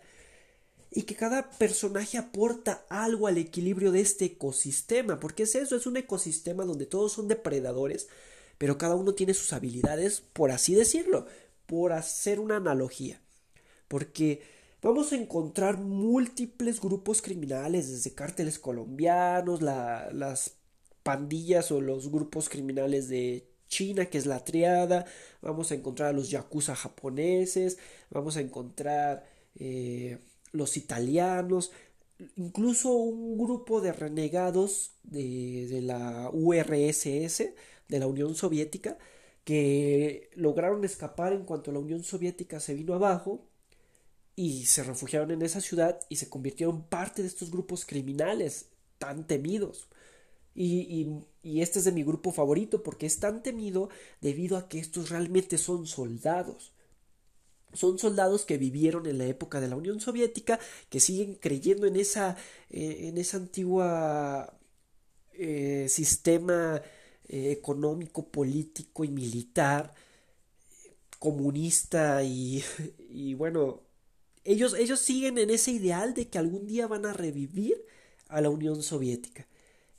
Y 0.91 1.01
que 1.01 1.17
cada 1.17 1.49
personaje 1.49 2.17
aporta 2.17 2.85
algo 2.87 3.27
al 3.27 3.37
equilibrio 3.37 3.91
de 3.91 3.99
este 3.99 4.23
ecosistema. 4.23 5.19
Porque 5.19 5.43
es 5.43 5.55
eso, 5.55 5.75
es 5.75 5.85
un 5.85 5.97
ecosistema 5.97 6.63
donde 6.63 6.85
todos 6.85 7.11
son 7.11 7.27
depredadores. 7.27 8.07
Pero 8.57 8.77
cada 8.77 8.95
uno 8.95 9.13
tiene 9.13 9.33
sus 9.33 9.51
habilidades, 9.51 10.21
por 10.21 10.51
así 10.51 10.73
decirlo. 10.73 11.25
Por 11.65 11.91
hacer 11.91 12.39
una 12.39 12.55
analogía 12.55 13.19
porque 13.89 14.41
vamos 14.81 15.11
a 15.11 15.17
encontrar 15.17 15.77
múltiples 15.77 16.79
grupos 16.79 17.21
criminales, 17.21 17.91
desde 17.91 18.13
cárteles 18.15 18.59
colombianos, 18.59 19.61
las 19.61 20.55
pandillas 21.03 21.71
o 21.71 21.81
los 21.81 22.09
grupos 22.11 22.47
criminales 22.49 23.09
de 23.09 23.49
China, 23.67 24.05
que 24.05 24.17
es 24.17 24.25
la 24.25 24.45
triada, 24.45 25.05
vamos 25.41 25.71
a 25.71 25.75
encontrar 25.75 26.09
a 26.09 26.13
los 26.13 26.29
yakuza 26.29 26.75
japoneses, 26.75 27.77
vamos 28.09 28.37
a 28.37 28.41
encontrar 28.41 29.25
eh, 29.55 30.19
los 30.51 30.77
italianos, 30.77 31.71
incluso 32.35 32.93
un 32.93 33.37
grupo 33.37 33.81
de 33.81 33.93
renegados 33.93 34.91
de, 35.03 35.67
de 35.67 35.81
la 35.81 36.29
URSS, 36.33 37.53
de 37.87 37.99
la 37.99 38.07
Unión 38.07 38.35
Soviética, 38.35 38.97
que 39.43 40.29
lograron 40.35 40.83
escapar 40.85 41.33
en 41.33 41.45
cuanto 41.45 41.71
la 41.71 41.79
Unión 41.79 42.03
Soviética 42.03 42.59
se 42.59 42.75
vino 42.75 42.93
abajo 42.93 43.48
y 44.39 44.67
se 44.67 44.83
refugiaron 44.83 45.31
en 45.31 45.41
esa 45.41 45.59
ciudad 45.59 45.99
y 46.07 46.15
se 46.15 46.29
convirtieron 46.29 46.83
parte 46.83 47.21
de 47.21 47.27
estos 47.27 47.51
grupos 47.51 47.85
criminales 47.85 48.67
tan 48.97 49.27
temidos. 49.27 49.89
Y, 50.55 51.19
y, 51.43 51.61
este 51.61 51.79
es 51.79 51.85
de 51.85 51.91
mi 51.91 52.03
grupo 52.03 52.31
favorito 52.31 52.81
porque 52.81 53.05
es 53.05 53.19
tan 53.19 53.43
temido 53.43 53.89
debido 54.21 54.55
a 54.55 54.69
que 54.69 54.79
estos 54.79 55.09
realmente 55.09 55.57
son 55.57 55.87
soldados. 55.87 56.71
Son 57.73 57.99
soldados 57.99 58.45
que 58.45 58.57
vivieron 58.57 59.07
en 59.07 59.17
la 59.17 59.25
época 59.25 59.59
de 59.59 59.67
la 59.67 59.75
Unión 59.75 59.99
Soviética, 59.99 60.57
que 60.89 61.01
siguen 61.01 61.35
creyendo 61.35 61.85
en 61.85 61.97
esa, 61.97 62.37
eh, 62.69 63.09
en 63.09 63.17
esa 63.17 63.35
antigua 63.35 64.57
eh, 65.33 65.87
sistema 65.89 66.81
eh, 67.27 67.51
económico, 67.51 68.29
político 68.29 69.03
y 69.03 69.09
militar, 69.09 69.93
comunista 71.19 72.23
y, 72.23 72.63
y 73.09 73.33
bueno, 73.33 73.88
ellos, 74.43 74.73
ellos 74.73 74.99
siguen 74.99 75.37
en 75.37 75.49
ese 75.49 75.71
ideal 75.71 76.13
de 76.13 76.27
que 76.27 76.37
algún 76.37 76.67
día 76.67 76.87
van 76.87 77.05
a 77.05 77.13
revivir 77.13 77.83
a 78.27 78.41
la 78.41 78.49
Unión 78.49 78.81
Soviética. 78.81 79.47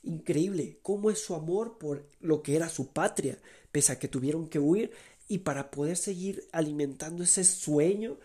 Increíble 0.03 0.79
cómo 0.81 1.11
es 1.11 1.19
su 1.19 1.35
amor 1.35 1.77
por 1.77 2.07
lo 2.19 2.41
que 2.41 2.55
era 2.55 2.69
su 2.69 2.87
patria, 2.87 3.37
pese 3.71 3.91
a 3.91 3.99
que 3.99 4.07
tuvieron 4.07 4.47
que 4.47 4.59
huir 4.59 4.91
y 5.27 5.39
para 5.39 5.71
poder 5.71 5.95
seguir 5.95 6.47
alimentando 6.51 7.23
ese 7.23 7.43
sueño 7.43 8.17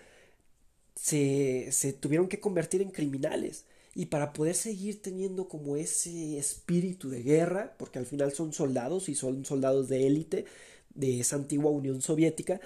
se, 0.95 1.71
se 1.71 1.93
tuvieron 1.93 2.29
que 2.29 2.41
convertir 2.41 2.83
en 2.83 2.91
criminales 2.91 3.65
y 3.95 4.07
para 4.07 4.33
poder 4.33 4.55
seguir 4.55 5.01
teniendo 5.01 5.49
como 5.49 5.77
ese 5.77 6.39
espíritu 6.39 7.09
de 7.09 7.23
guerra, 7.23 7.75
porque 7.79 7.99
al 7.99 8.07
final 8.07 8.33
son 8.33 8.53
soldados 8.53 9.09
y 9.09 9.15
son 9.15 9.45
soldados 9.45 9.89
de 9.89 10.07
élite 10.07 10.45
de 10.95 11.21
esa 11.21 11.37
antigua 11.37 11.71
Unión 11.71 12.03
Soviética, 12.03 12.61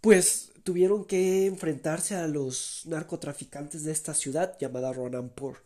pues 0.00 0.51
tuvieron 0.62 1.04
que 1.04 1.46
enfrentarse 1.46 2.14
a 2.14 2.26
los 2.28 2.82
narcotraficantes 2.86 3.84
de 3.84 3.92
esta 3.92 4.14
ciudad 4.14 4.56
llamada 4.58 4.92
Ronanpur. 4.92 5.62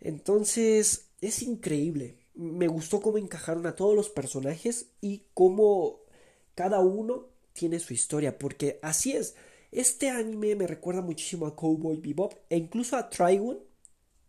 Entonces, 0.00 1.08
es 1.20 1.42
increíble. 1.42 2.16
Me 2.34 2.68
gustó 2.68 3.00
cómo 3.00 3.18
encajaron 3.18 3.66
a 3.66 3.76
todos 3.76 3.94
los 3.94 4.08
personajes 4.08 4.86
y 5.00 5.24
cómo 5.34 6.00
cada 6.54 6.80
uno 6.80 7.26
tiene 7.52 7.80
su 7.80 7.92
historia, 7.92 8.38
porque 8.38 8.78
así 8.82 9.12
es. 9.12 9.34
Este 9.72 10.10
anime 10.10 10.54
me 10.56 10.66
recuerda 10.66 11.02
muchísimo 11.02 11.46
a 11.46 11.54
Cowboy 11.54 11.98
Bebop 11.98 12.34
e 12.48 12.56
incluso 12.56 12.96
a 12.96 13.10
Trigun, 13.10 13.58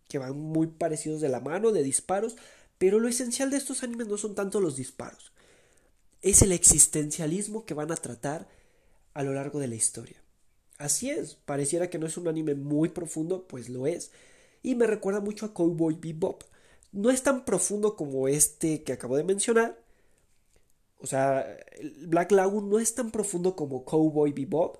que 0.08 0.18
van 0.18 0.38
muy 0.38 0.68
parecidos 0.68 1.22
de 1.22 1.30
la 1.30 1.40
mano, 1.40 1.72
de 1.72 1.84
disparos, 1.84 2.36
pero 2.78 3.00
lo 3.00 3.08
esencial 3.08 3.50
de 3.50 3.58
estos 3.58 3.84
animes 3.84 4.08
no 4.08 4.18
son 4.18 4.36
tanto 4.36 4.60
los 4.60 4.76
disparos, 4.76 5.32
es 6.22 6.42
el 6.42 6.52
existencialismo 6.52 7.66
que 7.66 7.74
van 7.74 7.92
a 7.92 7.96
tratar 7.96 8.48
a 9.14 9.24
lo 9.24 9.34
largo 9.34 9.60
de 9.60 9.68
la 9.68 9.76
historia. 9.76 10.22
Así 10.78 11.10
es, 11.10 11.36
pareciera 11.36 11.90
que 11.90 12.00
no 12.00 12.08
es 12.08 12.18
un 12.18 12.28
anime 12.28 12.56
muy 12.56 12.90
profundo, 12.90 13.48
pues 13.48 13.70
lo 13.70 13.86
es. 13.86 14.12
Y 14.64 14.76
me 14.76 14.88
recuerda 14.88 15.20
mucho 15.20 15.46
a 15.46 15.54
Cowboy 15.54 15.96
Bebop. 15.96 16.44
No 16.92 17.10
es 17.12 17.24
tan 17.24 17.46
profundo 17.46 17.96
como 17.96 18.28
este 18.28 18.84
que 18.84 18.94
acabo 18.94 19.18
de 19.18 19.24
mencionar. 19.24 19.80
O 20.98 21.08
sea, 21.08 21.46
Black 22.08 22.32
Lagoon 22.32 22.70
no 22.70 22.80
es 22.80 22.94
tan 22.94 23.12
profundo 23.12 23.56
como 23.56 23.86
Cowboy 23.86 24.32
Bebop, 24.32 24.78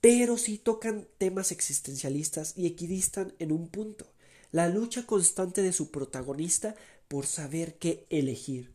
pero 0.00 0.36
sí 0.36 0.58
tocan 0.58 1.06
temas 1.18 1.52
existencialistas 1.52 2.54
y 2.56 2.66
equidistan 2.66 3.34
en 3.38 3.52
un 3.52 3.68
punto. 3.68 4.06
La 4.50 4.68
lucha 4.68 5.06
constante 5.06 5.62
de 5.62 5.72
su 5.72 5.90
protagonista 5.90 6.74
por 7.08 7.26
saber 7.26 7.78
qué 7.78 8.06
elegir. 8.10 8.72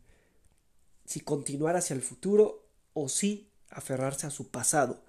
Si 1.06 1.20
continuar 1.20 1.76
hacia 1.76 1.94
el 1.94 2.02
futuro 2.02 2.66
o 2.94 3.10
si 3.10 3.50
aferrarse 3.70 4.28
a 4.28 4.32
su 4.32 4.50
pasado. 4.50 5.04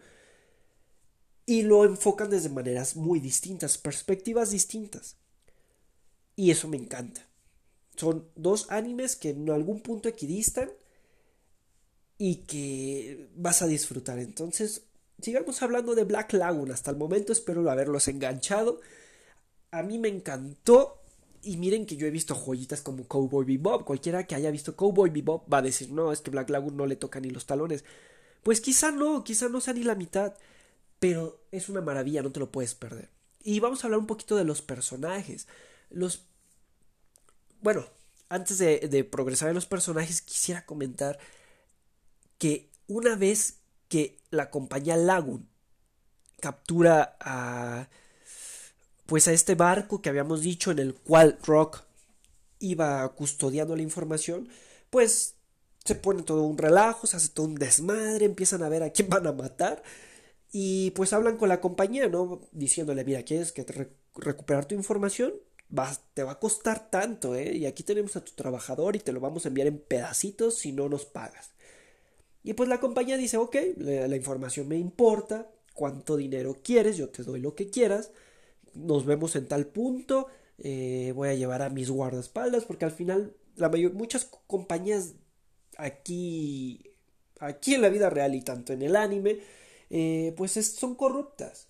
Y 1.46 1.62
lo 1.62 1.84
enfocan 1.84 2.30
desde 2.30 2.50
maneras 2.50 2.96
muy 2.96 3.20
distintas, 3.20 3.78
perspectivas 3.78 4.50
distintas. 4.50 5.16
Y 6.36 6.50
eso 6.50 6.68
me 6.68 6.76
encanta. 6.76 7.26
Son 7.96 8.28
dos 8.36 8.66
animes 8.70 9.16
que 9.16 9.30
en 9.30 9.50
algún 9.50 9.80
punto 9.80 10.08
equidistan 10.08 10.70
y 12.18 12.36
que 12.42 13.30
vas 13.34 13.62
a 13.62 13.66
disfrutar. 13.66 14.18
Entonces, 14.18 14.82
sigamos 15.20 15.62
hablando 15.62 15.94
de 15.94 16.04
Black 16.04 16.32
Lagoon. 16.34 16.70
Hasta 16.70 16.90
el 16.90 16.96
momento 16.96 17.32
espero 17.32 17.68
haberlos 17.70 18.08
enganchado. 18.08 18.80
A 19.70 19.82
mí 19.82 19.98
me 19.98 20.08
encantó. 20.08 21.02
Y 21.40 21.56
miren 21.56 21.86
que 21.86 21.96
yo 21.96 22.06
he 22.06 22.10
visto 22.10 22.34
joyitas 22.34 22.82
como 22.82 23.06
Cowboy 23.06 23.44
Bebop. 23.44 23.84
Cualquiera 23.84 24.26
que 24.26 24.34
haya 24.34 24.50
visto 24.50 24.76
Cowboy 24.76 25.10
Bebop 25.10 25.52
va 25.52 25.58
a 25.58 25.62
decir, 25.62 25.90
no, 25.90 26.12
es 26.12 26.20
que 26.20 26.30
Black 26.30 26.50
Lagoon 26.50 26.76
no 26.76 26.86
le 26.86 26.96
toca 26.96 27.20
ni 27.20 27.30
los 27.30 27.46
talones. 27.46 27.84
Pues 28.42 28.60
quizá 28.60 28.90
no, 28.90 29.24
quizá 29.24 29.48
no 29.48 29.60
sea 29.60 29.74
ni 29.74 29.82
la 29.84 29.94
mitad, 29.94 30.34
pero 30.98 31.40
es 31.52 31.68
una 31.68 31.80
maravilla, 31.80 32.22
no 32.22 32.32
te 32.32 32.40
lo 32.40 32.50
puedes 32.50 32.74
perder. 32.74 33.10
Y 33.42 33.60
vamos 33.60 33.82
a 33.82 33.86
hablar 33.86 34.00
un 34.00 34.06
poquito 34.06 34.36
de 34.36 34.44
los 34.44 34.62
personajes. 34.62 35.46
Los... 35.90 36.22
Bueno, 37.60 37.86
antes 38.28 38.58
de, 38.58 38.80
de 38.88 39.04
progresar 39.04 39.48
en 39.48 39.54
los 39.54 39.66
personajes, 39.66 40.22
quisiera 40.22 40.66
comentar 40.66 41.18
que 42.38 42.70
una 42.86 43.16
vez 43.16 43.58
que 43.88 44.18
la 44.30 44.50
compañía 44.50 44.96
Lagoon 44.96 45.48
captura 46.40 47.16
a 47.20 47.88
pues 49.06 49.26
a 49.26 49.32
este 49.32 49.54
barco 49.54 50.02
que 50.02 50.10
habíamos 50.10 50.42
dicho 50.42 50.70
en 50.70 50.78
el 50.78 50.94
cual 50.94 51.38
Rock 51.42 51.82
iba 52.58 53.08
custodiando 53.14 53.74
la 53.74 53.80
información, 53.80 54.50
pues 54.90 55.34
se 55.88 55.94
pone 55.94 56.22
todo 56.22 56.42
un 56.42 56.58
relajo, 56.58 57.06
se 57.06 57.16
hace 57.16 57.30
todo 57.30 57.46
un 57.46 57.54
desmadre, 57.54 58.26
empiezan 58.26 58.62
a 58.62 58.68
ver 58.68 58.82
a 58.82 58.90
quién 58.90 59.08
van 59.08 59.26
a 59.26 59.32
matar 59.32 59.82
y 60.52 60.90
pues 60.92 61.14
hablan 61.14 61.38
con 61.38 61.48
la 61.48 61.62
compañía, 61.62 62.08
¿no? 62.08 62.42
Diciéndole, 62.52 63.04
mira, 63.04 63.22
¿quieres 63.22 63.52
que 63.52 63.64
te 63.64 63.88
recuperar 64.14 64.66
tu 64.66 64.74
información? 64.74 65.32
te 66.14 66.22
va 66.22 66.32
a 66.32 66.38
costar 66.38 66.90
tanto, 66.90 67.34
¿eh? 67.34 67.54
Y 67.56 67.66
aquí 67.66 67.82
tenemos 67.82 68.16
a 68.16 68.24
tu 68.24 68.32
trabajador 68.32 68.96
y 68.96 69.00
te 69.00 69.12
lo 69.12 69.20
vamos 69.20 69.44
a 69.44 69.48
enviar 69.48 69.66
en 69.68 69.78
pedacitos 69.78 70.56
si 70.56 70.72
no 70.72 70.88
nos 70.88 71.04
pagas. 71.04 71.50
Y 72.42 72.54
pues 72.54 72.68
la 72.68 72.80
compañía 72.80 73.16
dice, 73.16 73.36
ok, 73.36 73.56
la, 73.76 74.16
información 74.16 74.68
me 74.68 74.76
importa, 74.78 75.50
cuánto 75.74 76.16
dinero 76.16 76.56
quieres, 76.62 76.96
yo 76.96 77.10
te 77.10 77.22
doy 77.22 77.40
lo 77.40 77.54
que 77.54 77.68
quieras, 77.68 78.10
nos 78.74 79.04
vemos 79.04 79.36
en 79.36 79.46
tal 79.46 79.66
punto, 79.66 80.28
eh, 80.58 81.12
voy 81.14 81.28
a 81.28 81.34
llevar 81.34 81.62
a 81.62 81.68
mis 81.70 81.90
guardaespaldas, 81.90 82.64
porque 82.64 82.86
al 82.86 82.92
final 82.92 83.34
la 83.56 83.68
mayor, 83.68 83.92
muchas 83.92 84.24
compañías 84.46 85.14
aquí, 85.78 86.82
aquí 87.40 87.74
en 87.74 87.82
la 87.82 87.88
vida 87.88 88.10
real 88.10 88.34
y 88.34 88.42
tanto 88.42 88.74
en 88.74 88.82
el 88.82 88.96
anime, 88.96 89.38
eh, 89.90 90.34
pues 90.36 90.52
son 90.52 90.94
corruptas. 90.94 91.68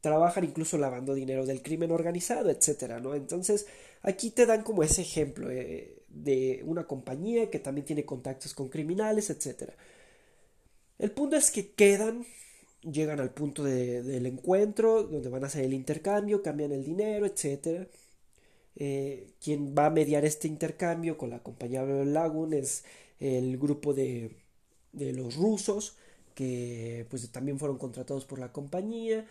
Trabajan 0.00 0.44
incluso 0.44 0.78
lavando 0.78 1.12
dinero 1.14 1.44
del 1.44 1.62
crimen 1.62 1.90
organizado, 1.90 2.48
etcétera, 2.48 3.00
¿no? 3.00 3.14
Entonces, 3.14 3.66
aquí 4.02 4.30
te 4.30 4.46
dan 4.46 4.62
como 4.62 4.82
ese 4.82 5.02
ejemplo 5.02 5.50
eh, 5.50 6.02
de 6.08 6.62
una 6.64 6.86
compañía 6.86 7.50
que 7.50 7.58
también 7.58 7.84
tiene 7.86 8.06
contactos 8.06 8.54
con 8.54 8.68
criminales, 8.70 9.28
etcétera. 9.28 9.74
El 10.98 11.10
punto 11.12 11.36
es 11.36 11.50
que 11.50 11.72
quedan, 11.72 12.24
llegan 12.82 13.20
al 13.20 13.30
punto 13.32 13.64
del 13.64 14.26
encuentro, 14.26 15.02
donde 15.04 15.28
van 15.28 15.44
a 15.44 15.48
hacer 15.48 15.64
el 15.64 15.74
intercambio, 15.74 16.42
cambian 16.42 16.72
el 16.72 16.84
dinero, 16.84 17.26
etcétera. 17.26 17.86
Eh, 18.76 19.32
quien 19.42 19.74
va 19.76 19.86
a 19.86 19.90
mediar 19.90 20.24
este 20.24 20.48
intercambio 20.48 21.18
con 21.18 21.30
la 21.30 21.42
compañía 21.42 21.82
Lagoon 21.82 22.54
es 22.54 22.84
el 23.20 23.58
grupo 23.58 23.94
de, 23.94 24.36
de 24.92 25.12
los 25.12 25.36
rusos 25.36 25.96
que 26.34 27.06
pues 27.10 27.30
también 27.30 27.58
fueron 27.58 27.78
contratados 27.78 28.24
por 28.24 28.38
la 28.38 28.52
compañía. 28.52 29.26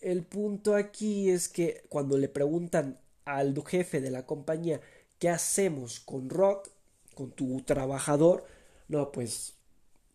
El 0.00 0.22
punto 0.22 0.74
aquí 0.74 1.30
es 1.30 1.48
que 1.48 1.84
cuando 1.88 2.18
le 2.18 2.28
preguntan 2.28 2.98
al 3.24 3.54
jefe 3.66 4.00
de 4.00 4.10
la 4.10 4.26
compañía 4.26 4.80
¿qué 5.18 5.30
hacemos 5.30 6.00
con 6.00 6.28
Rock, 6.28 6.68
con 7.14 7.30
tu 7.30 7.62
trabajador? 7.62 8.44
No, 8.88 9.10
pues 9.12 9.54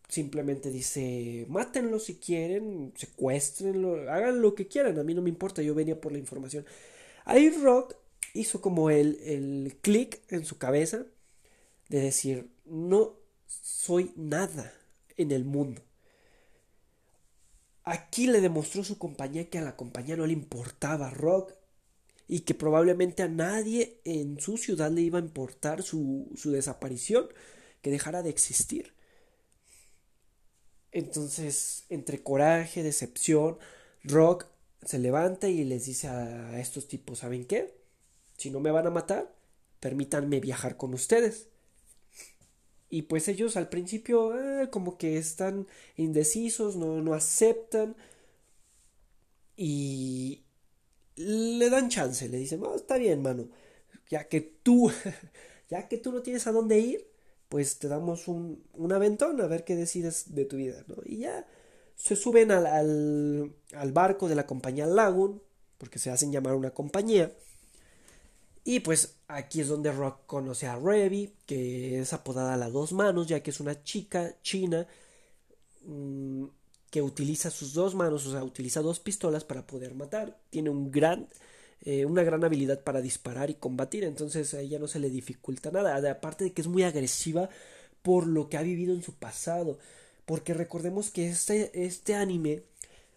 simplemente 0.08 0.70
dice 0.70 1.46
mátenlo 1.48 1.98
si 1.98 2.16
quieren, 2.16 2.92
secuéstrenlo, 2.96 4.10
hagan 4.10 4.40
lo 4.40 4.54
que 4.54 4.68
quieran, 4.68 4.98
a 4.98 5.04
mí 5.04 5.14
no 5.14 5.22
me 5.22 5.30
importa, 5.30 5.62
yo 5.62 5.74
venía 5.74 6.00
por 6.00 6.12
la 6.12 6.18
información. 6.18 6.64
Ahí 7.24 7.50
Rock 7.50 7.94
hizo 8.34 8.60
como 8.60 8.90
el, 8.90 9.18
el 9.24 9.76
clic 9.82 10.20
en 10.28 10.44
su 10.44 10.58
cabeza 10.58 11.04
de 11.88 12.00
decir, 12.00 12.48
no 12.70 13.16
soy 13.46 14.12
nada 14.16 14.72
en 15.16 15.32
el 15.32 15.44
mundo. 15.44 15.82
Aquí 17.84 18.26
le 18.26 18.40
demostró 18.40 18.84
su 18.84 18.98
compañía 18.98 19.50
que 19.50 19.58
a 19.58 19.62
la 19.62 19.76
compañía 19.76 20.16
no 20.16 20.26
le 20.26 20.32
importaba 20.32 21.10
Rock 21.10 21.54
y 22.28 22.40
que 22.40 22.54
probablemente 22.54 23.22
a 23.22 23.28
nadie 23.28 24.00
en 24.04 24.38
su 24.40 24.56
ciudad 24.56 24.90
le 24.92 25.00
iba 25.00 25.18
a 25.18 25.22
importar 25.22 25.82
su, 25.82 26.30
su 26.36 26.52
desaparición, 26.52 27.28
que 27.82 27.90
dejara 27.90 28.22
de 28.22 28.30
existir. 28.30 28.94
Entonces, 30.92 31.86
entre 31.88 32.22
coraje, 32.22 32.82
decepción, 32.82 33.58
Rock 34.04 34.46
se 34.84 34.98
levanta 34.98 35.48
y 35.48 35.64
les 35.64 35.86
dice 35.86 36.08
a 36.08 36.60
estos 36.60 36.88
tipos, 36.88 37.18
¿saben 37.18 37.44
qué? 37.46 37.74
Si 38.36 38.50
no 38.50 38.60
me 38.60 38.70
van 38.70 38.86
a 38.86 38.90
matar, 38.90 39.34
permítanme 39.80 40.40
viajar 40.40 40.76
con 40.76 40.94
ustedes. 40.94 41.48
Y 42.90 43.02
pues 43.02 43.28
ellos 43.28 43.56
al 43.56 43.68
principio 43.68 44.38
eh, 44.62 44.68
como 44.70 44.98
que 44.98 45.16
están 45.18 45.66
indecisos, 45.96 46.76
no, 46.76 47.00
no 47.02 47.14
aceptan. 47.14 47.96
Y 49.56 50.42
le 51.16 51.70
dan 51.70 51.90
chance, 51.90 52.28
le 52.28 52.38
dicen, 52.38 52.60
no, 52.60 52.74
está 52.76 52.96
bien, 52.98 53.22
mano. 53.22 53.48
Ya 54.10 54.28
que 54.28 54.40
tú, 54.42 54.92
ya 55.70 55.88
que 55.88 55.98
tú 55.98 56.12
no 56.12 56.22
tienes 56.22 56.46
a 56.46 56.52
dónde 56.52 56.80
ir, 56.80 57.08
pues 57.48 57.78
te 57.78 57.88
damos 57.88 58.28
un, 58.28 58.64
un 58.74 58.92
aventón 58.92 59.40
a 59.40 59.46
ver 59.48 59.64
qué 59.64 59.76
decides 59.76 60.34
de 60.34 60.44
tu 60.46 60.56
vida, 60.56 60.84
¿no? 60.88 60.96
Y 61.04 61.18
ya 61.18 61.46
se 61.96 62.16
suben 62.16 62.52
al, 62.52 62.66
al, 62.66 63.54
al 63.74 63.92
barco 63.92 64.28
de 64.28 64.36
la 64.36 64.46
compañía 64.46 64.86
Lagoon, 64.86 65.42
porque 65.78 65.98
se 65.98 66.10
hacen 66.10 66.32
llamar 66.32 66.54
una 66.54 66.70
compañía. 66.72 67.32
Y 68.64 68.80
pues 68.80 69.16
aquí 69.28 69.60
es 69.60 69.68
donde 69.68 69.92
Rock 69.92 70.26
conoce 70.26 70.66
a 70.66 70.76
Revy, 70.76 71.32
que 71.46 72.00
es 72.00 72.12
apodada 72.12 72.56
la 72.56 72.68
dos 72.70 72.92
manos, 72.92 73.26
ya 73.26 73.42
que 73.42 73.50
es 73.50 73.60
una 73.60 73.82
chica 73.82 74.36
china 74.42 74.86
mmm, 75.86 76.44
que 76.90 77.02
utiliza 77.02 77.50
sus 77.50 77.72
dos 77.72 77.94
manos, 77.94 78.26
o 78.26 78.32
sea, 78.32 78.44
utiliza 78.44 78.82
dos 78.82 79.00
pistolas 79.00 79.44
para 79.44 79.66
poder 79.66 79.94
matar. 79.94 80.38
Tiene 80.50 80.70
un 80.70 80.90
gran, 80.90 81.28
eh, 81.82 82.04
una 82.04 82.22
gran 82.22 82.44
habilidad 82.44 82.82
para 82.82 83.00
disparar 83.00 83.50
y 83.50 83.54
combatir, 83.54 84.04
entonces 84.04 84.52
a 84.54 84.60
ella 84.60 84.78
no 84.78 84.88
se 84.88 84.98
le 84.98 85.10
dificulta 85.10 85.70
nada. 85.70 85.96
Aparte 86.10 86.44
de 86.44 86.52
que 86.52 86.62
es 86.62 86.68
muy 86.68 86.82
agresiva 86.82 87.48
por 88.02 88.26
lo 88.26 88.48
que 88.48 88.56
ha 88.56 88.62
vivido 88.62 88.94
en 88.94 89.02
su 89.02 89.14
pasado. 89.14 89.78
Porque 90.26 90.54
recordemos 90.54 91.10
que 91.10 91.28
este, 91.28 91.84
este 91.84 92.14
anime, 92.14 92.62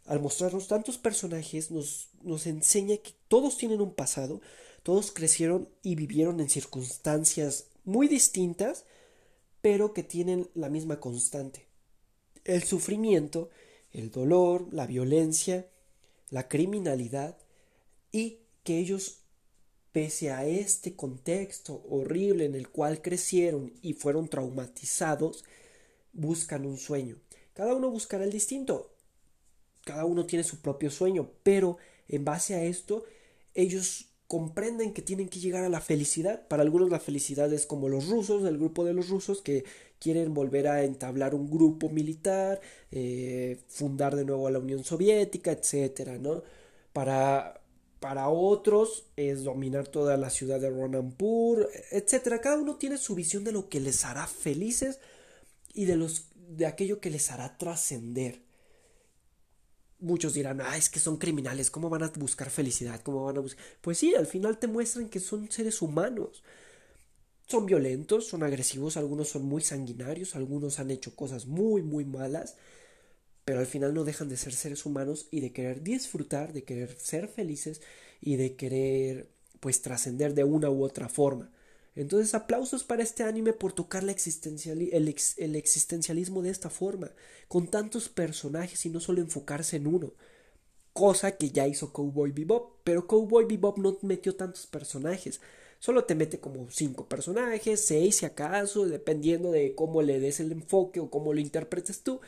al 0.06 0.20
mostrarnos 0.20 0.68
tantos 0.68 0.98
personajes, 0.98 1.72
nos, 1.72 2.10
nos 2.24 2.48
enseña 2.48 2.98
que 2.98 3.14
todos 3.28 3.58
tienen 3.58 3.82
un 3.82 3.94
pasado, 3.94 4.42
todos 4.84 5.12
crecieron 5.12 5.70
y 5.82 5.96
vivieron 5.96 6.40
en 6.40 6.50
circunstancias 6.50 7.68
muy 7.86 8.08
distintas, 8.08 8.86
pero 9.62 9.94
que 9.94 10.04
tienen 10.04 10.50
la 10.54 10.70
misma 10.70 11.00
constante. 11.00 11.68
El 12.44 12.64
sufrimiento, 12.64 13.50
el 13.92 14.12
dolor, 14.12 14.68
la 14.74 14.86
violencia, 14.86 15.68
la 16.30 16.50
criminalidad 16.50 17.38
y 18.12 18.40
que 18.64 18.80
ellos, 18.80 19.20
pese 19.94 20.32
a 20.32 20.46
este 20.46 20.96
contexto 20.96 21.84
horrible 21.90 22.46
en 22.46 22.56
el 22.56 22.70
cual 22.70 23.02
crecieron 23.02 23.74
y 23.82 23.94
fueron 23.94 24.28
traumatizados, 24.28 25.46
buscan 26.12 26.66
un 26.66 26.78
sueño. 26.78 27.18
Cada 27.54 27.74
uno 27.74 27.90
buscará 27.90 28.24
el 28.24 28.32
distinto. 28.32 28.94
Cada 29.86 30.06
uno 30.06 30.26
tiene 30.26 30.44
su 30.44 30.60
propio 30.62 30.90
sueño, 30.90 31.30
pero 31.44 31.78
en 32.08 32.26
base 32.26 32.56
a 32.56 32.64
esto, 32.64 33.06
ellos 33.54 34.13
comprenden 34.28 34.94
que 34.94 35.02
tienen 35.02 35.30
que 35.30 35.40
llegar 35.40 35.64
a 35.64 35.70
la 35.70 35.82
felicidad. 35.82 36.48
Para 36.48 36.64
algunos 36.64 36.90
la 36.90 37.00
felicidad 37.00 37.52
es 37.54 37.66
como 37.66 37.90
los 37.90 38.08
rusos, 38.08 38.44
el 38.46 38.58
grupo 38.58 38.84
de 38.86 38.94
los 38.94 39.10
rusos 39.10 39.42
que 39.42 39.66
quieren 40.00 40.34
volver 40.34 40.68
a 40.68 40.84
entablar 40.84 41.36
un 41.36 41.50
grupo 41.50 41.90
militar, 41.90 42.60
eh, 42.92 43.60
fundar 43.68 44.16
de 44.16 44.26
nuevo 44.26 44.48
a 44.48 44.52
la 44.52 44.60
Unión 44.60 44.84
Soviética, 44.84 45.52
etcétera, 45.52 46.18
¿no? 46.18 46.44
Para, 46.94 47.62
para 48.00 48.30
otros 48.30 49.06
es 49.16 49.44
dominar 49.44 49.88
toda 49.88 50.18
la 50.18 50.30
ciudad 50.30 50.60
de 50.60 50.70
Ronampur, 50.70 51.70
etcétera. 51.92 52.42
Cada 52.42 52.58
uno 52.58 52.76
tiene 52.76 52.98
su 52.98 53.16
visión 53.16 53.44
de 53.44 53.52
lo 53.52 53.70
que 53.70 53.80
les 53.80 54.04
hará 54.06 54.28
felices 54.28 55.00
y 55.74 55.86
de 55.86 55.96
los 55.96 56.28
de 56.50 56.66
aquello 56.66 57.00
que 57.00 57.10
les 57.10 57.32
hará 57.32 57.58
trascender 57.58 58.43
muchos 60.04 60.34
dirán, 60.34 60.62
ah, 60.62 60.78
es 60.78 60.90
que 60.90 61.00
son 61.00 61.18
criminales, 61.18 61.72
¿cómo 61.72 61.90
van 61.90 62.04
a 62.04 62.12
buscar 62.16 62.50
felicidad? 62.50 63.02
¿Cómo 63.02 63.26
van 63.26 63.38
a 63.38 63.42
buscar? 63.42 63.64
Pues 63.82 63.98
sí, 63.98 64.14
al 64.16 64.28
final 64.28 64.60
te 64.60 64.68
muestran 64.68 65.10
que 65.10 65.20
son 65.20 65.50
seres 65.52 65.82
humanos. 65.82 66.44
Son 67.48 67.66
violentos, 67.66 68.28
son 68.28 68.44
agresivos, 68.44 68.98
algunos 68.98 69.30
son 69.30 69.44
muy 69.46 69.62
sanguinarios, 69.62 70.36
algunos 70.36 70.80
han 70.80 70.92
hecho 70.92 71.16
cosas 71.16 71.46
muy, 71.46 71.82
muy 71.82 72.06
malas, 72.06 72.56
pero 73.46 73.60
al 73.60 73.66
final 73.68 73.94
no 73.94 74.04
dejan 74.06 74.30
de 74.30 74.38
ser 74.38 74.54
seres 74.54 74.86
humanos 74.86 75.28
y 75.32 75.42
de 75.42 75.52
querer 75.52 75.84
disfrutar, 75.84 76.54
de 76.54 76.64
querer 76.64 76.98
ser 76.98 77.28
felices 77.28 77.82
y 78.22 78.38
de 78.38 78.56
querer, 78.56 79.30
pues, 79.60 79.82
trascender 79.82 80.34
de 80.34 80.44
una 80.46 80.70
u 80.70 80.84
otra 80.84 81.10
forma. 81.10 81.52
Entonces, 81.96 82.34
aplausos 82.34 82.84
para 82.84 83.04
este 83.04 83.24
anime 83.24 83.54
por 83.54 83.74
tocar 83.74 84.04
el, 84.04 84.10
el, 84.10 85.56
existencialismo 85.56 86.42
de 86.42 86.50
esta 86.50 86.70
forma, 86.70 87.12
con 87.48 87.68
tantos 87.68 88.10
personajes 88.10 88.86
y 88.86 88.90
no 88.90 89.00
solo 89.00 89.22
enfocarse 89.22 89.78
en 89.78 89.88
uno. 89.88 90.14
Cosa 90.92 91.38
que 91.38 91.52
ya 91.52 91.68
hizo 91.68 91.94
Cowboy 91.94 92.32
Bebop, 92.32 92.80
pero 92.84 93.08
Cowboy 93.08 93.46
Bebop 93.46 93.78
no 93.78 93.98
metió 94.02 94.36
tantos 94.36 94.66
personajes. 94.66 95.40
Solo 95.80 96.06
te 96.06 96.16
mete 96.16 96.40
como 96.40 96.70
cinco 96.72 97.08
personajes, 97.08 97.86
seis 97.86 98.18
si 98.18 98.26
acaso, 98.26 98.86
dependiendo 98.86 99.52
de 99.52 99.76
cómo 99.76 100.02
le 100.02 100.20
des 100.20 100.40
el 100.40 100.52
enfoque 100.52 101.00
o 101.00 101.12
cómo 101.12 101.34
lo 101.34 101.42
interpretes 101.42 102.04
tú. 102.04 102.22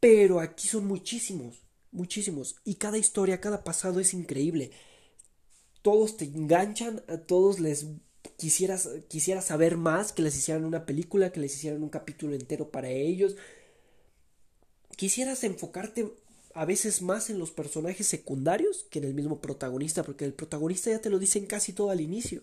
Pero 0.00 0.40
aquí 0.40 0.68
son 0.68 0.86
muchísimos, 0.86 1.62
muchísimos. 1.90 2.56
Y 2.64 2.76
cada 2.76 2.98
historia, 2.98 3.40
cada 3.40 3.64
pasado 3.64 4.00
es 4.00 4.14
increíble. 4.14 4.70
Todos 5.82 6.16
te 6.16 6.26
enganchan, 6.26 7.02
a 7.08 7.18
todos 7.18 7.58
les 7.60 7.86
quisieras, 8.36 8.88
quisiera 9.08 9.40
saber 9.42 9.76
más, 9.76 10.12
que 10.12 10.22
les 10.22 10.36
hicieran 10.36 10.64
una 10.64 10.86
película, 10.86 11.32
que 11.32 11.40
les 11.40 11.54
hicieran 11.54 11.82
un 11.82 11.88
capítulo 11.88 12.34
entero 12.34 12.70
para 12.70 12.90
ellos. 12.90 13.36
Quisieras 14.96 15.44
enfocarte 15.44 16.12
a 16.54 16.64
veces 16.64 17.02
más 17.02 17.30
en 17.30 17.38
los 17.38 17.50
personajes 17.50 18.06
secundarios 18.06 18.86
que 18.90 19.00
en 19.00 19.06
el 19.06 19.14
mismo 19.14 19.40
protagonista, 19.40 20.04
porque 20.04 20.24
el 20.24 20.34
protagonista 20.34 20.90
ya 20.90 21.00
te 21.00 21.10
lo 21.10 21.18
dicen 21.18 21.46
casi 21.46 21.72
todo 21.72 21.90
al 21.90 22.00
inicio. 22.00 22.42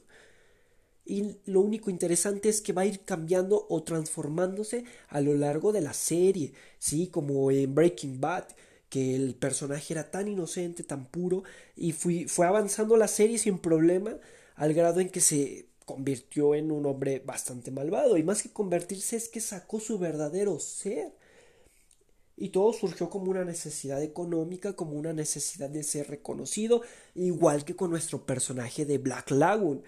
Y 1.06 1.38
lo 1.46 1.62
único 1.62 1.90
interesante 1.90 2.50
es 2.50 2.62
que 2.62 2.74
va 2.74 2.84
a 2.84 2.86
ir 2.86 3.02
cambiando 3.02 3.66
o 3.70 3.84
transformándose 3.84 4.86
a 5.08 5.22
lo 5.22 5.34
largo 5.34 5.72
de 5.72 5.82
la 5.82 5.94
serie, 5.94 6.54
¿sí? 6.78 7.08
Como 7.08 7.52
en 7.52 7.74
Breaking 7.74 8.22
Bad, 8.22 8.46
que 8.90 9.16
el 9.16 9.36
personaje 9.36 9.94
era 9.94 10.12
tan 10.12 10.28
inocente, 10.28 10.84
tan 10.84 11.06
puro, 11.08 11.44
y 11.76 11.94
fue 11.94 12.46
avanzando 12.46 12.98
la 12.98 13.08
serie 13.08 13.38
sin 13.40 13.58
problema, 13.58 14.18
al 14.56 14.74
grado 14.74 15.00
en 15.00 15.10
que 15.10 15.22
se 15.22 15.71
convirtió 15.92 16.56
en 16.56 16.72
un 16.72 16.86
hombre 16.86 17.20
bastante 17.20 17.70
malvado 17.70 18.18
y 18.18 18.24
más 18.24 18.42
que 18.42 18.54
convertirse 18.54 19.18
es 19.18 19.28
que 19.28 19.42
sacó 19.42 19.82
su 19.82 20.00
verdadero 20.00 20.58
ser. 20.58 21.14
Y 22.38 22.50
todo 22.50 22.72
surgió 22.72 23.10
como 23.10 23.30
una 23.30 23.44
necesidad 23.44 24.02
económica, 24.02 24.74
como 24.74 24.94
una 24.94 25.12
necesidad 25.12 25.70
de 25.70 25.84
ser 25.84 26.08
reconocido, 26.10 26.82
igual 27.14 27.66
que 27.66 27.76
con 27.76 27.90
nuestro 27.90 28.26
personaje 28.26 28.86
de 28.86 29.00
Black 29.00 29.32
Lagoon. 29.32 29.84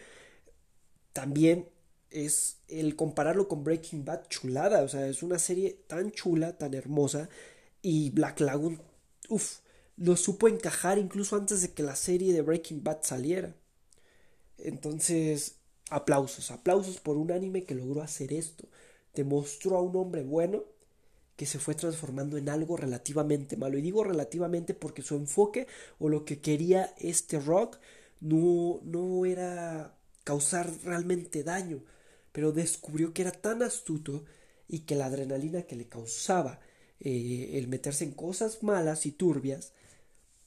También 1.13 1.69
es 2.09 2.57
el 2.67 2.97
compararlo 2.97 3.47
con 3.47 3.63
Breaking 3.63 4.03
Bad 4.03 4.27
chulada, 4.27 4.83
o 4.83 4.89
sea, 4.89 5.07
es 5.07 5.23
una 5.23 5.39
serie 5.39 5.83
tan 5.87 6.11
chula, 6.11 6.57
tan 6.57 6.73
hermosa, 6.73 7.29
y 7.81 8.09
Black 8.09 8.41
Lagoon, 8.41 8.81
uff, 9.29 9.59
lo 9.95 10.17
supo 10.17 10.49
encajar 10.49 10.97
incluso 10.97 11.37
antes 11.37 11.61
de 11.61 11.71
que 11.71 11.81
la 11.81 11.95
serie 11.95 12.33
de 12.33 12.41
Breaking 12.41 12.83
Bad 12.83 13.03
saliera. 13.03 13.55
Entonces, 14.57 15.62
Aplausos, 15.89 16.51
aplausos 16.51 16.99
por 16.99 17.17
un 17.17 17.31
anime 17.31 17.63
que 17.63 17.75
logró 17.75 18.01
hacer 18.01 18.33
esto. 18.33 18.67
Te 19.13 19.23
mostró 19.23 19.77
a 19.77 19.81
un 19.81 19.95
hombre 19.95 20.23
bueno 20.23 20.63
que 21.35 21.45
se 21.45 21.59
fue 21.59 21.75
transformando 21.75 22.37
en 22.37 22.49
algo 22.49 22.77
relativamente 22.77 23.57
malo. 23.57 23.77
Y 23.77 23.81
digo 23.81 24.03
relativamente 24.03 24.73
porque 24.73 25.01
su 25.01 25.15
enfoque 25.15 25.67
o 25.99 26.09
lo 26.09 26.25
que 26.25 26.39
quería 26.39 26.93
este 26.97 27.39
rock 27.39 27.77
no, 28.21 28.79
no 28.83 29.25
era 29.25 29.95
causar 30.23 30.71
realmente 30.83 31.43
daño, 31.43 31.83
pero 32.31 32.51
descubrió 32.51 33.13
que 33.13 33.23
era 33.23 33.31
tan 33.31 33.61
astuto 33.61 34.23
y 34.67 34.79
que 34.79 34.95
la 34.95 35.07
adrenalina 35.07 35.63
que 35.63 35.75
le 35.75 35.87
causaba 35.87 36.59
eh, 36.99 37.51
el 37.53 37.67
meterse 37.67 38.05
en 38.05 38.11
cosas 38.11 38.63
malas 38.63 39.05
y 39.05 39.11
turbias 39.11 39.73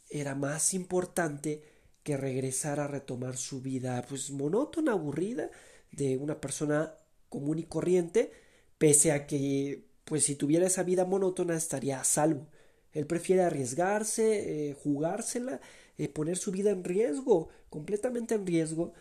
era 0.08 0.34
más 0.34 0.72
importante 0.72 1.62
que 2.06 2.16
regresara 2.16 2.84
a 2.84 2.86
retomar 2.86 3.36
su 3.36 3.60
vida 3.60 4.00
pues 4.08 4.30
monótona, 4.30 4.92
aburrida 4.92 5.50
de 5.90 6.16
una 6.16 6.40
persona 6.40 6.94
común 7.28 7.58
y 7.58 7.64
corriente, 7.64 8.30
pese 8.78 9.10
a 9.10 9.26
que 9.26 9.88
pues 10.04 10.22
si 10.22 10.36
tuviera 10.36 10.68
esa 10.68 10.84
vida 10.84 11.04
monótona 11.04 11.56
estaría 11.56 12.00
a 12.00 12.04
salvo. 12.04 12.46
Él 12.92 13.08
prefiere 13.08 13.42
arriesgarse, 13.42 14.68
eh, 14.68 14.74
jugársela, 14.74 15.60
eh, 15.98 16.08
poner 16.08 16.36
su 16.38 16.52
vida 16.52 16.70
en 16.70 16.84
riesgo, 16.84 17.48
completamente 17.70 18.36
en 18.36 18.46
riesgo, 18.46 18.92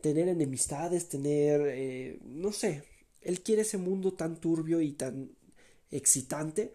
tener 0.00 0.26
enemistades, 0.28 1.06
tener, 1.10 1.60
eh, 1.66 2.18
no 2.24 2.52
sé, 2.52 2.82
él 3.20 3.42
quiere 3.42 3.60
ese 3.60 3.76
mundo 3.76 4.14
tan 4.14 4.40
turbio 4.40 4.80
y 4.80 4.92
tan 4.92 5.32
excitante, 5.90 6.72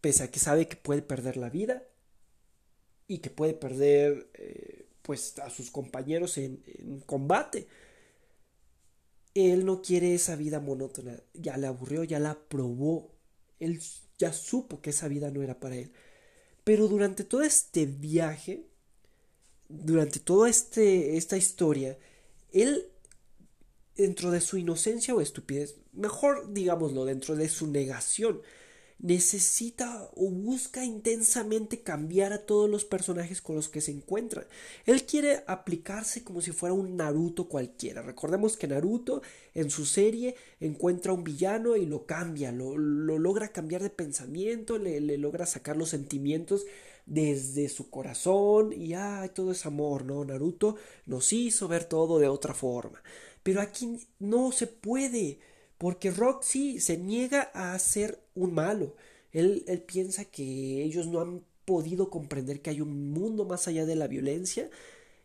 pese 0.00 0.22
a 0.22 0.30
que 0.30 0.38
sabe 0.38 0.68
que 0.68 0.76
puede 0.76 1.02
perder 1.02 1.36
la 1.36 1.50
vida, 1.50 1.82
y 3.12 3.18
que 3.18 3.28
puede 3.28 3.52
perder 3.52 4.30
eh, 4.32 4.86
pues 5.02 5.38
a 5.38 5.50
sus 5.50 5.70
compañeros 5.70 6.38
en, 6.38 6.62
combate. 7.04 7.66
Él 9.34 9.66
no 9.66 9.82
quiere 9.82 10.14
esa 10.14 10.34
vida 10.34 10.60
monótona, 10.60 11.20
ya 11.34 11.58
la 11.58 11.68
aburrió, 11.68 12.04
ya 12.04 12.18
la 12.18 12.38
probó 12.48 13.10
Él 13.60 13.80
ya 14.18 14.32
supo 14.32 14.80
que 14.80 14.90
esa 14.90 15.08
vida 15.08 15.30
no 15.30 15.42
era 15.42 15.60
para 15.60 15.76
él. 15.76 15.92
Pero 16.64 16.88
durante 16.88 17.24
todo 17.24 17.42
este 17.42 17.84
viaje, 17.86 18.66
durante 19.68 20.20
toda 20.20 20.48
este, 20.48 21.16
esta 21.18 21.36
historia, 21.36 21.98
él, 22.52 22.86
dentro 23.96 24.30
de 24.30 24.40
su 24.40 24.56
inocencia 24.56 25.14
o 25.14 25.20
estupidez, 25.20 25.76
mejor 25.92 26.52
digámoslo, 26.52 27.04
dentro 27.04 27.36
de 27.36 27.48
su 27.48 27.66
negación, 27.66 28.40
necesita 29.02 30.08
o 30.14 30.30
busca 30.30 30.84
intensamente 30.84 31.80
cambiar 31.80 32.32
a 32.32 32.46
todos 32.46 32.70
los 32.70 32.84
personajes 32.84 33.42
con 33.42 33.56
los 33.56 33.68
que 33.68 33.80
se 33.80 33.90
encuentra. 33.90 34.46
Él 34.86 35.04
quiere 35.04 35.42
aplicarse 35.48 36.22
como 36.22 36.40
si 36.40 36.52
fuera 36.52 36.72
un 36.72 36.96
Naruto 36.96 37.48
cualquiera. 37.48 38.00
Recordemos 38.00 38.56
que 38.56 38.68
Naruto 38.68 39.20
en 39.54 39.70
su 39.70 39.84
serie 39.84 40.36
encuentra 40.60 41.12
un 41.12 41.24
villano 41.24 41.76
y 41.76 41.84
lo 41.84 42.06
cambia, 42.06 42.52
lo, 42.52 42.78
logra 42.78 43.48
cambiar 43.48 43.82
de 43.82 43.90
pensamiento, 43.90 44.78
le, 44.78 45.00
le, 45.00 45.18
logra 45.18 45.46
sacar 45.46 45.76
los 45.76 45.90
sentimientos 45.90 46.64
desde 47.04 47.68
su 47.68 47.90
corazón 47.90 48.72
y 48.72 48.94
ay, 48.94 49.30
todo 49.30 49.50
es 49.50 49.66
amor, 49.66 50.04
¿no? 50.04 50.24
Naruto 50.24 50.76
nos 51.06 51.32
hizo 51.32 51.66
ver 51.66 51.84
todo 51.84 52.20
de 52.20 52.28
otra 52.28 52.54
forma. 52.54 53.02
Pero 53.42 53.60
aquí 53.60 53.98
no 54.20 54.52
se 54.52 54.68
puede 54.68 55.40
porque 55.82 56.12
Roxy 56.12 56.78
se 56.78 56.96
niega 56.96 57.50
a 57.54 57.76
ser 57.80 58.22
un 58.36 58.54
malo. 58.54 58.94
Él, 59.32 59.64
él 59.66 59.82
piensa 59.82 60.24
que 60.24 60.84
ellos 60.84 61.08
no 61.08 61.20
han 61.20 61.42
podido 61.64 62.08
comprender 62.08 62.62
que 62.62 62.70
hay 62.70 62.80
un 62.80 63.10
mundo 63.10 63.46
más 63.46 63.66
allá 63.66 63.84
de 63.84 63.96
la 63.96 64.06
violencia 64.06 64.70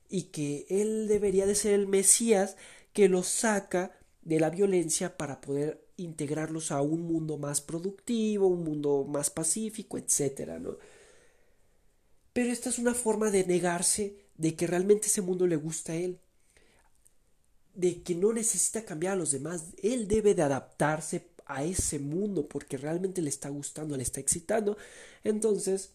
y 0.10 0.24
que 0.32 0.65
él 0.67 1.08
debería 1.08 1.46
de 1.46 1.54
ser 1.54 1.74
el 1.76 1.88
Mesías 1.88 2.58
que 2.91 3.08
los 3.08 3.28
saca 3.28 4.00
de 4.24 4.39
la 4.39 4.50
violencia 4.50 5.15
para 5.15 5.41
poder 5.41 5.86
integrarlos 5.96 6.72
a 6.72 6.82
un 6.82 7.02
mundo 7.02 7.38
más 7.38 7.62
productivo, 7.62 8.48
un 8.48 8.63
mundo 8.63 9.06
más 9.08 9.30
pacífico, 9.30 10.00
etcétera, 10.00 10.58
¿no? 10.58 10.80
Pero 12.34 12.52
esta 12.52 12.70
es 12.70 12.80
una 12.80 12.96
forma 12.96 13.30
de 13.30 13.46
negarse 13.46 14.15
de 14.38 14.56
que 14.56 14.65
realmente 14.65 15.06
ese 15.06 15.22
mundo 15.22 15.46
le 15.46 15.56
gusta 15.56 15.91
a 15.91 15.98
él 15.98 16.20
de 17.77 18.01
que 18.01 18.15
no 18.15 18.33
necesita 18.33 18.83
cambiar 18.83 19.13
a 19.13 19.17
los 19.17 19.31
demás, 19.31 19.65
él 19.83 20.07
debe 20.07 20.33
de 20.33 20.41
adaptarse 20.41 21.27
a 21.45 21.63
ese 21.63 21.99
mundo 21.99 22.47
porque 22.47 22.75
realmente 22.75 23.21
le 23.21 23.29
está 23.29 23.49
gustando, 23.49 23.95
le 23.95 24.01
está 24.01 24.19
excitando, 24.19 24.77
entonces 25.23 25.91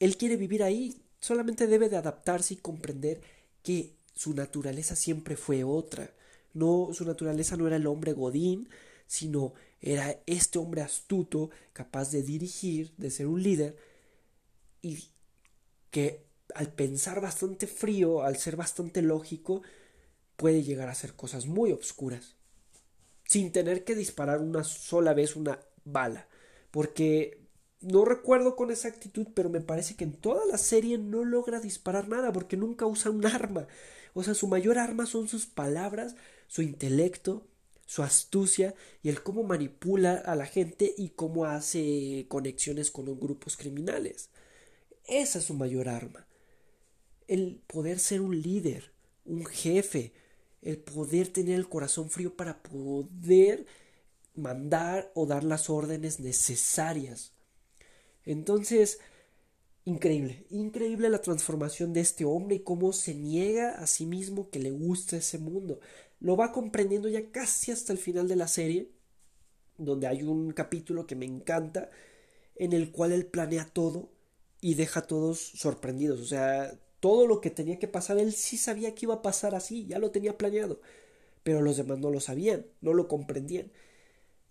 él 0.00 0.18
quiere 0.18 0.36
vivir 0.36 0.62
ahí, 0.62 1.00
solamente 1.20 1.66
debe 1.66 1.88
de 1.88 1.96
adaptarse 1.96 2.52
y 2.52 2.58
comprender 2.58 3.22
que 3.62 3.96
su 4.14 4.34
naturaleza 4.34 4.96
siempre 4.96 5.36
fue 5.36 5.64
otra, 5.64 6.12
no 6.52 6.90
su 6.92 7.06
naturaleza 7.06 7.56
no 7.56 7.66
era 7.66 7.76
el 7.76 7.86
hombre 7.86 8.12
godín, 8.12 8.68
sino 9.06 9.54
era 9.80 10.20
este 10.26 10.58
hombre 10.58 10.82
astuto, 10.82 11.48
capaz 11.72 12.10
de 12.10 12.22
dirigir, 12.22 12.92
de 12.98 13.10
ser 13.10 13.28
un 13.28 13.42
líder 13.42 13.78
y 14.82 15.08
que 15.90 16.26
al 16.54 16.70
pensar 16.70 17.22
bastante 17.22 17.66
frío, 17.66 18.22
al 18.22 18.36
ser 18.36 18.56
bastante 18.56 19.00
lógico, 19.00 19.62
puede 20.36 20.62
llegar 20.62 20.88
a 20.88 20.92
hacer 20.92 21.14
cosas 21.14 21.46
muy 21.46 21.72
obscuras 21.72 22.36
sin 23.26 23.52
tener 23.52 23.84
que 23.84 23.94
disparar 23.94 24.40
una 24.40 24.64
sola 24.64 25.14
vez 25.14 25.36
una 25.36 25.60
bala 25.84 26.28
porque 26.70 27.40
no 27.80 28.04
recuerdo 28.04 28.56
con 28.56 28.70
exactitud 28.70 29.28
pero 29.34 29.48
me 29.48 29.60
parece 29.60 29.96
que 29.96 30.04
en 30.04 30.12
toda 30.12 30.44
la 30.46 30.58
serie 30.58 30.98
no 30.98 31.24
logra 31.24 31.60
disparar 31.60 32.08
nada 32.08 32.32
porque 32.32 32.56
nunca 32.56 32.86
usa 32.86 33.10
un 33.10 33.26
arma. 33.26 33.66
O 34.14 34.22
sea 34.22 34.34
su 34.34 34.46
mayor 34.46 34.78
arma 34.78 35.06
son 35.06 35.28
sus 35.28 35.46
palabras 35.46 36.16
su 36.48 36.62
intelecto 36.62 37.46
su 37.86 38.02
astucia 38.02 38.74
y 39.02 39.10
el 39.10 39.22
cómo 39.22 39.42
manipula 39.42 40.14
a 40.14 40.34
la 40.36 40.46
gente 40.46 40.94
y 40.96 41.10
cómo 41.10 41.44
hace 41.44 42.24
conexiones 42.28 42.90
con 42.90 43.04
los 43.04 43.18
grupos 43.20 43.58
criminales. 43.58 44.30
Esa 45.06 45.38
es 45.38 45.44
su 45.44 45.52
mayor 45.52 45.90
arma. 45.90 46.26
El 47.28 47.60
poder 47.66 47.98
ser 47.98 48.22
un 48.22 48.40
líder 48.40 48.94
un 49.24 49.44
jefe 49.46 50.12
el 50.64 50.78
poder 50.78 51.28
tener 51.28 51.56
el 51.56 51.68
corazón 51.68 52.10
frío 52.10 52.36
para 52.36 52.62
poder 52.62 53.66
mandar 54.34 55.12
o 55.14 55.26
dar 55.26 55.44
las 55.44 55.70
órdenes 55.70 56.20
necesarias. 56.20 57.32
Entonces, 58.24 58.98
increíble, 59.84 60.46
increíble 60.50 61.10
la 61.10 61.20
transformación 61.20 61.92
de 61.92 62.00
este 62.00 62.24
hombre 62.24 62.56
y 62.56 62.60
cómo 62.60 62.92
se 62.94 63.14
niega 63.14 63.72
a 63.72 63.86
sí 63.86 64.06
mismo 64.06 64.48
que 64.50 64.58
le 64.58 64.70
gusta 64.70 65.18
ese 65.18 65.38
mundo. 65.38 65.80
Lo 66.18 66.36
va 66.36 66.52
comprendiendo 66.52 67.08
ya 67.08 67.30
casi 67.30 67.70
hasta 67.70 67.92
el 67.92 67.98
final 67.98 68.26
de 68.26 68.36
la 68.36 68.48
serie, 68.48 68.90
donde 69.76 70.06
hay 70.06 70.22
un 70.22 70.52
capítulo 70.52 71.06
que 71.06 71.16
me 71.16 71.26
encanta, 71.26 71.90
en 72.56 72.72
el 72.72 72.90
cual 72.90 73.12
él 73.12 73.26
planea 73.26 73.66
todo 73.66 74.10
y 74.62 74.74
deja 74.74 75.00
a 75.00 75.06
todos 75.06 75.40
sorprendidos. 75.40 76.20
O 76.20 76.26
sea, 76.26 76.80
todo 77.04 77.26
lo 77.26 77.42
que 77.42 77.50
tenía 77.50 77.78
que 77.78 77.86
pasar, 77.86 78.16
él 78.16 78.32
sí 78.32 78.56
sabía 78.56 78.94
que 78.94 79.04
iba 79.04 79.16
a 79.16 79.20
pasar 79.20 79.54
así, 79.54 79.84
ya 79.84 79.98
lo 79.98 80.10
tenía 80.10 80.38
planeado, 80.38 80.80
pero 81.42 81.60
los 81.60 81.76
demás 81.76 81.98
no 81.98 82.08
lo 82.08 82.18
sabían, 82.18 82.64
no 82.80 82.94
lo 82.94 83.08
comprendían. 83.08 83.70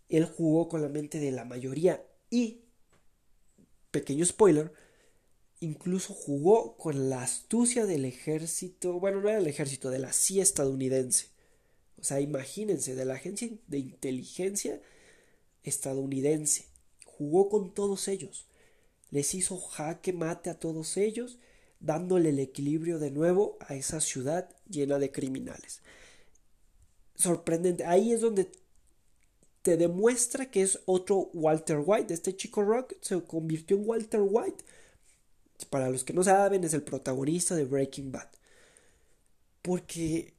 Él 0.08 0.26
jugó 0.26 0.70
con 0.70 0.84
la 0.84 0.88
mente 0.88 1.20
de 1.20 1.32
la 1.32 1.46
mayoría 1.46 2.06
y, 2.30 2.62
pequeño 3.90 4.24
spoiler, 4.24 4.72
incluso 5.62 6.14
jugó 6.14 6.78
con 6.78 7.10
la 7.10 7.24
astucia 7.24 7.88
del 7.88 8.06
ejército, 8.06 9.00
bueno, 9.00 9.20
no 9.20 9.30
era 9.30 9.40
el 9.40 9.48
ejército, 9.48 9.90
de 9.90 9.98
la 9.98 10.14
CIA 10.14 10.44
estadounidense. 10.44 11.30
O 12.00 12.04
sea, 12.04 12.22
imagínense, 12.22 12.94
de 12.94 13.06
la 13.06 13.16
agencia 13.16 13.50
de 13.66 13.80
inteligencia 13.80 14.80
estadounidense. 15.64 16.66
Jugó 17.04 17.50
con 17.50 17.74
todos 17.74 18.08
ellos. 18.08 18.46
Les 19.10 19.34
hizo 19.34 19.58
jaque 19.58 20.14
mate 20.14 20.52
a 20.52 20.60
todos 20.60 20.98
ellos 20.98 21.40
dándole 21.84 22.30
el 22.30 22.40
equilibrio 22.40 22.98
de 22.98 23.12
nuevo 23.12 23.58
a 23.60 23.76
esa 23.76 24.00
ciudad 24.00 24.50
llena 24.68 24.98
de 24.98 25.12
criminales. 25.12 25.82
Sorprendente, 27.16 27.86
ahí 27.86 28.14
es 28.14 28.22
donde 28.22 28.50
te 29.62 29.78
demuestra 29.78 30.50
que 30.50 30.62
es 30.62 30.80
otro 30.86 31.30
Walter 31.34 31.82
White. 31.86 32.14
Este 32.14 32.36
chico 32.36 32.64
Rock 32.64 32.96
se 33.02 33.22
convirtió 33.24 33.78
en 33.78 33.88
Walter 33.88 34.22
White. 34.24 34.64
Para 35.70 35.90
los 35.90 36.04
que 36.04 36.14
no 36.14 36.24
saben, 36.24 36.64
es 36.64 36.74
el 36.74 36.84
protagonista 36.84 37.56
de 37.56 37.66
Breaking 37.66 38.12
Bad. 38.12 38.30
Porque 39.62 40.34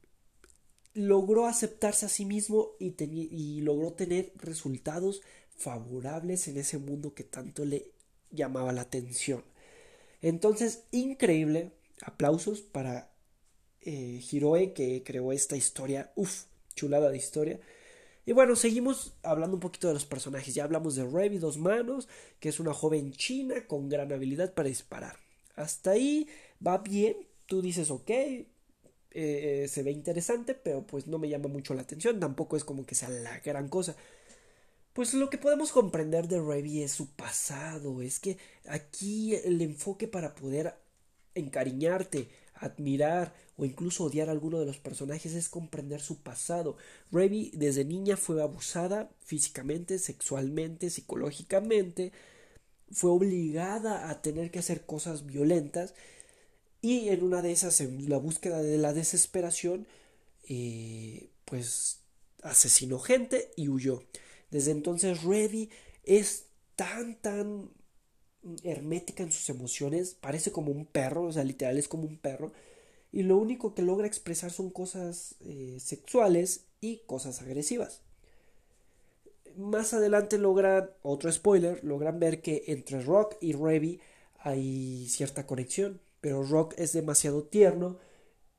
logró 0.93 1.45
aceptarse 1.45 2.07
a 2.07 2.09
sí 2.09 2.25
mismo 2.25 2.71
y, 2.79 2.95
y 3.03 3.61
logró 3.61 3.93
tener 3.93 4.31
resultados 4.37 5.21
favorables 5.57 6.47
en 6.47 6.57
ese 6.57 6.79
mundo 6.79 7.13
que 7.13 7.23
tanto 7.23 7.65
le 7.65 7.91
llamaba 8.31 8.71
la 8.71 8.81
atención. 8.81 9.43
Entonces, 10.21 10.83
increíble. 10.91 11.71
Aplausos 12.01 12.61
para 12.61 13.09
eh, 13.81 14.21
Hiroe 14.31 14.73
que 14.73 15.03
creó 15.03 15.31
esta 15.31 15.57
historia. 15.57 16.11
Uf, 16.15 16.45
chulada 16.75 17.09
de 17.11 17.17
historia. 17.17 17.59
Y 18.25 18.33
bueno, 18.33 18.55
seguimos 18.55 19.13
hablando 19.23 19.55
un 19.55 19.61
poquito 19.61 19.87
de 19.87 19.93
los 19.93 20.05
personajes. 20.05 20.55
Ya 20.55 20.63
hablamos 20.63 20.95
de 20.95 21.05
Revi 21.05 21.37
Dos 21.37 21.57
Manos, 21.57 22.07
que 22.39 22.49
es 22.49 22.59
una 22.59 22.73
joven 22.73 23.11
china 23.13 23.67
con 23.67 23.89
gran 23.89 24.11
habilidad 24.11 24.53
para 24.53 24.69
disparar. 24.69 25.17
Hasta 25.55 25.91
ahí 25.91 26.27
va 26.65 26.79
bien. 26.79 27.17
Tú 27.45 27.61
dices, 27.61 27.91
ok, 27.91 28.09
eh, 28.09 28.45
eh, 29.11 29.67
se 29.67 29.83
ve 29.83 29.91
interesante, 29.91 30.55
pero 30.55 30.85
pues 30.85 31.07
no 31.07 31.19
me 31.19 31.29
llama 31.29 31.47
mucho 31.49 31.73
la 31.73 31.83
atención. 31.83 32.19
Tampoco 32.19 32.57
es 32.57 32.63
como 32.63 32.85
que 32.85 32.95
sea 32.95 33.09
la 33.09 33.39
gran 33.39 33.69
cosa. 33.69 33.95
Pues 34.95 35.13
lo 35.13 35.29
que 35.29 35.37
podemos 35.37 35.73
comprender 35.73 36.29
de 36.29 36.39
Revy 36.39 36.81
es 36.81 36.93
su 36.93 37.09
pasado, 37.09 38.01
es 38.01 38.21
que 38.21 38.37
aquí 38.65 39.35
el 39.35 39.61
enfoque 39.61 40.07
para 40.07 40.35
poder 40.35 40.73
encariñarte, 41.33 42.29
admirar 42.53 43.35
o 43.57 43.65
incluso 43.65 44.05
odiar 44.05 44.29
a 44.29 44.31
alguno 44.31 44.57
de 44.57 44.65
los 44.65 44.77
personajes 44.77 45.33
es 45.33 45.49
comprender 45.49 45.99
su 45.99 46.19
pasado. 46.19 46.77
Revy 47.11 47.51
desde 47.53 47.83
niña 47.83 48.15
fue 48.15 48.41
abusada 48.41 49.09
físicamente, 49.19 49.99
sexualmente, 49.99 50.89
psicológicamente, 50.89 52.13
fue 52.89 53.11
obligada 53.11 54.09
a 54.09 54.21
tener 54.21 54.49
que 54.49 54.59
hacer 54.59 54.85
cosas 54.85 55.25
violentas 55.25 55.93
y 56.81 57.09
en 57.09 57.21
una 57.21 57.41
de 57.41 57.51
esas, 57.51 57.81
en 57.81 58.09
la 58.09 58.17
búsqueda 58.17 58.61
de 58.61 58.77
la 58.77 58.93
desesperación, 58.93 59.87
eh, 60.47 61.27
pues 61.43 61.99
asesinó 62.43 62.99
gente 62.99 63.51
y 63.57 63.67
huyó. 63.67 64.01
Desde 64.51 64.71
entonces 64.71 65.23
Revi 65.23 65.69
es 66.03 66.45
tan, 66.75 67.15
tan 67.15 67.69
hermética 68.63 69.23
en 69.23 69.31
sus 69.31 69.49
emociones, 69.49 70.15
parece 70.19 70.51
como 70.51 70.71
un 70.71 70.85
perro, 70.85 71.23
o 71.23 71.31
sea, 71.31 71.43
literal 71.43 71.77
es 71.77 71.87
como 71.87 72.03
un 72.03 72.17
perro, 72.17 72.51
y 73.11 73.23
lo 73.23 73.37
único 73.37 73.73
que 73.73 73.81
logra 73.81 74.07
expresar 74.07 74.51
son 74.51 74.69
cosas 74.69 75.35
eh, 75.39 75.77
sexuales 75.79 76.65
y 76.81 76.97
cosas 77.05 77.41
agresivas. 77.41 78.01
Más 79.57 79.93
adelante 79.93 80.37
logran, 80.37 80.89
otro 81.01 81.31
spoiler, 81.31 81.83
logran 81.83 82.19
ver 82.19 82.41
que 82.41 82.63
entre 82.67 83.01
Rock 83.01 83.37
y 83.39 83.53
Revi 83.53 84.01
hay 84.37 85.07
cierta 85.07 85.47
conexión, 85.47 86.01
pero 86.19 86.43
Rock 86.43 86.73
es 86.77 86.91
demasiado 86.91 87.43
tierno 87.43 87.97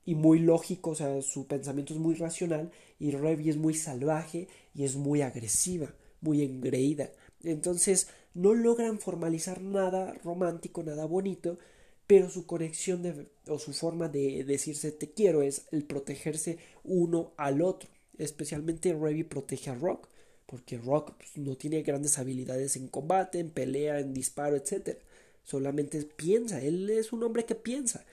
y 0.07 0.15
muy 0.15 0.39
lógico, 0.39 0.91
o 0.91 0.95
sea, 0.95 1.21
su 1.21 1.47
pensamiento 1.47 1.93
es 1.93 1.99
muy 1.99 2.15
racional 2.15 2.71
y 2.97 3.11
Revi 3.11 3.49
es 3.49 3.57
muy 3.57 3.73
salvaje 3.73 4.47
y 4.73 4.85
es 4.85 4.95
muy 4.95 5.21
agresiva, 5.21 5.93
muy 6.21 6.43
engreída. 6.43 7.11
Entonces 7.43 8.07
no 8.33 8.53
logran 8.53 8.99
formalizar 8.99 9.61
nada 9.61 10.13
romántico, 10.23 10.81
nada 10.81 11.03
bonito, 11.03 11.59
pero 12.07 12.29
su 12.29 12.45
conexión 12.45 13.03
de, 13.03 13.27
o 13.49 13.59
su 13.59 13.73
forma 13.73 14.07
de 14.07 14.45
decirse 14.45 14.93
te 14.93 15.11
quiero 15.11 15.41
es 15.41 15.65
el 15.71 15.83
protegerse 15.83 16.57
uno 16.85 17.33
al 17.35 17.61
otro. 17.61 17.89
Especialmente 18.17 18.93
Revy 18.93 19.25
protege 19.25 19.71
a 19.71 19.75
Rock, 19.75 20.07
porque 20.45 20.77
Rock 20.77 21.15
pues, 21.17 21.35
no 21.35 21.57
tiene 21.57 21.81
grandes 21.81 22.17
habilidades 22.17 22.77
en 22.77 22.87
combate, 22.87 23.39
en 23.39 23.49
pelea, 23.49 23.99
en 23.99 24.13
disparo, 24.13 24.55
etc. 24.55 24.99
Solamente 25.43 26.01
piensa, 26.03 26.61
él 26.61 26.89
es 26.89 27.11
un 27.11 27.23
hombre 27.23 27.43
que 27.43 27.55
piensa. 27.55 28.05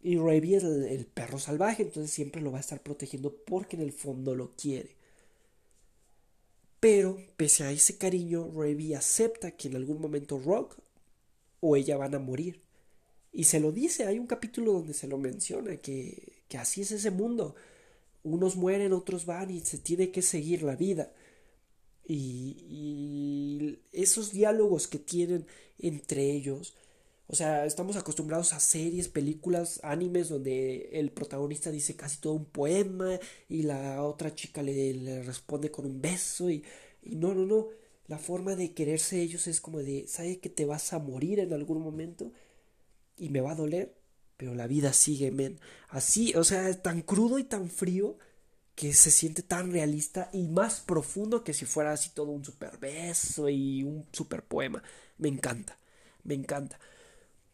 Y 0.00 0.16
Revy 0.16 0.54
es 0.54 0.64
el, 0.64 1.06
perro 1.06 1.38
salvaje, 1.38 1.82
entonces 1.82 2.12
siempre 2.12 2.40
lo 2.40 2.52
va 2.52 2.58
a 2.58 2.60
estar 2.60 2.82
protegiendo 2.82 3.34
porque 3.46 3.76
en 3.76 3.82
el 3.82 3.92
fondo 3.92 4.34
lo 4.34 4.52
quiere. 4.56 4.96
Pero, 6.80 7.18
pese 7.36 7.64
a 7.64 7.72
ese 7.72 7.98
cariño, 7.98 8.50
Revy 8.54 8.94
acepta 8.94 9.50
que 9.52 9.68
en 9.68 9.76
algún 9.76 10.00
momento 10.00 10.38
Rock 10.38 10.76
o 11.60 11.76
ella 11.76 11.96
van 11.96 12.14
a 12.14 12.20
morir. 12.20 12.60
Y 13.32 13.44
se 13.44 13.60
lo 13.60 13.72
dice, 13.72 14.06
hay 14.06 14.18
un 14.18 14.26
capítulo 14.26 14.72
donde 14.72 14.94
se 14.94 15.08
lo 15.08 15.18
menciona, 15.18 15.76
que, 15.76 16.42
que 16.48 16.58
así 16.58 16.82
es 16.82 16.92
ese 16.92 17.10
mundo. 17.10 17.56
Unos 18.22 18.56
mueren, 18.56 18.92
otros 18.92 19.26
van 19.26 19.50
y 19.50 19.60
se 19.60 19.78
tiene 19.78 20.10
que 20.10 20.22
seguir 20.22 20.62
la 20.62 20.76
vida. 20.76 21.12
Y, 22.06 22.56
y 22.68 23.78
esos 23.92 24.32
diálogos 24.32 24.86
que 24.86 24.98
tienen 24.98 25.46
entre 25.78 26.30
ellos, 26.30 26.74
o 27.28 27.36
sea, 27.36 27.66
estamos 27.66 27.96
acostumbrados 27.96 28.52
a 28.54 28.60
series, 28.60 29.08
películas, 29.08 29.80
animes 29.84 30.28
donde 30.30 30.90
el 30.92 31.12
protagonista 31.12 31.70
dice 31.70 31.96
casi 31.96 32.18
todo 32.20 32.32
un 32.34 32.46
poema 32.46 33.18
y 33.48 33.62
la 33.62 34.02
otra 34.02 34.34
chica 34.34 34.62
le, 34.62 34.94
le 34.94 35.22
responde 35.22 35.70
con 35.70 35.86
un 35.86 36.00
beso 36.00 36.50
y, 36.50 36.64
y, 37.02 37.16
no, 37.16 37.34
no, 37.34 37.46
no. 37.46 37.68
La 38.08 38.18
forma 38.18 38.56
de 38.56 38.72
quererse 38.72 39.20
ellos 39.20 39.46
es 39.46 39.60
como 39.60 39.78
de, 39.80 40.06
¿sabe 40.08 40.40
que 40.40 40.48
te 40.48 40.64
vas 40.64 40.92
a 40.94 40.98
morir 40.98 41.40
en 41.40 41.52
algún 41.52 41.82
momento? 41.82 42.32
y 43.16 43.30
me 43.30 43.40
va 43.40 43.52
a 43.52 43.54
doler, 43.54 43.94
pero 44.36 44.54
la 44.54 44.66
vida 44.66 44.92
sigue, 44.92 45.30
men. 45.30 45.58
Así, 45.88 46.34
o 46.34 46.44
sea, 46.44 46.80
tan 46.82 47.02
crudo 47.02 47.38
y 47.38 47.44
tan 47.44 47.68
frío 47.70 48.18
que 48.74 48.92
se 48.92 49.10
siente 49.10 49.42
tan 49.42 49.72
realista 49.72 50.30
y 50.32 50.48
más 50.48 50.80
profundo 50.80 51.44
que 51.44 51.54
si 51.54 51.66
fuera 51.66 51.92
así 51.92 52.10
todo 52.10 52.30
un 52.32 52.44
super 52.44 52.78
beso 52.78 53.48
y 53.48 53.82
un 53.82 54.06
super 54.12 54.44
poema. 54.44 54.82
Me 55.18 55.28
encanta, 55.28 55.78
me 56.24 56.34
encanta. 56.34 56.78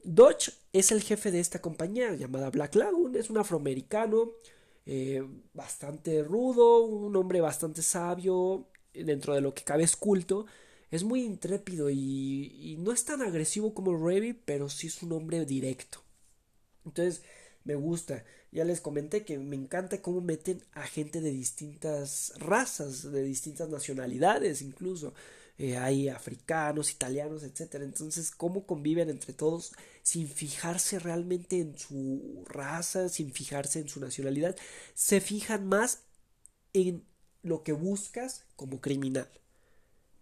Dodge 0.04 0.52
es 0.72 0.92
el 0.92 1.02
jefe 1.02 1.30
de 1.30 1.40
esta 1.40 1.60
compañía 1.60 2.14
llamada 2.14 2.50
Black 2.50 2.74
Lagoon, 2.74 3.16
es 3.16 3.30
un 3.30 3.38
afroamericano 3.38 4.32
eh, 4.86 5.26
bastante 5.54 6.22
rudo, 6.22 6.84
un 6.84 7.16
hombre 7.16 7.40
bastante 7.40 7.82
sabio, 7.82 8.68
dentro 8.92 9.34
de 9.34 9.40
lo 9.40 9.54
que 9.54 9.64
cabe 9.64 9.82
es 9.82 9.96
culto, 9.96 10.46
es 10.90 11.04
muy 11.04 11.22
intrépido 11.24 11.90
y, 11.90 12.76
no 12.78 12.92
es 12.92 13.04
tan 13.04 13.22
agresivo 13.22 13.74
como 13.74 13.96
Revy, 13.96 14.34
pero 14.34 14.68
sí 14.68 14.86
es 14.88 15.02
un 15.02 15.12
hombre 15.12 15.44
directo. 15.44 16.02
Entonces, 16.84 17.22
me 17.64 17.74
gusta. 17.74 18.24
Ya 18.52 18.64
les 18.64 18.80
comenté 18.80 19.24
que 19.24 19.38
me 19.38 19.56
encanta 19.56 20.02
cómo 20.02 20.20
meten 20.20 20.62
a 20.72 20.82
gente 20.82 21.20
de 21.20 21.32
distintas 21.32 22.34
razas, 22.36 23.10
de 23.10 23.22
distintas 23.24 23.68
nacionalidades 23.70 24.62
incluso. 24.62 25.14
Eh, 25.56 25.76
hay 25.76 26.08
africanos, 26.08 26.90
italianos, 26.90 27.44
etc. 27.44 27.76
Entonces, 27.76 28.30
cómo 28.30 28.66
conviven 28.66 29.08
entre 29.08 29.32
todos 29.32 29.72
sin 30.02 30.28
fijarse 30.28 30.98
realmente 30.98 31.60
en 31.60 31.78
su 31.78 32.44
raza, 32.46 33.08
sin 33.08 33.32
fijarse 33.32 33.80
en 33.80 33.88
su 33.88 34.00
nacionalidad. 34.00 34.56
Se 34.94 35.20
fijan 35.20 35.66
más 35.66 36.00
en 36.72 37.04
lo 37.42 37.62
que 37.62 37.72
buscas 37.72 38.44
como 38.56 38.80
criminal. 38.80 39.28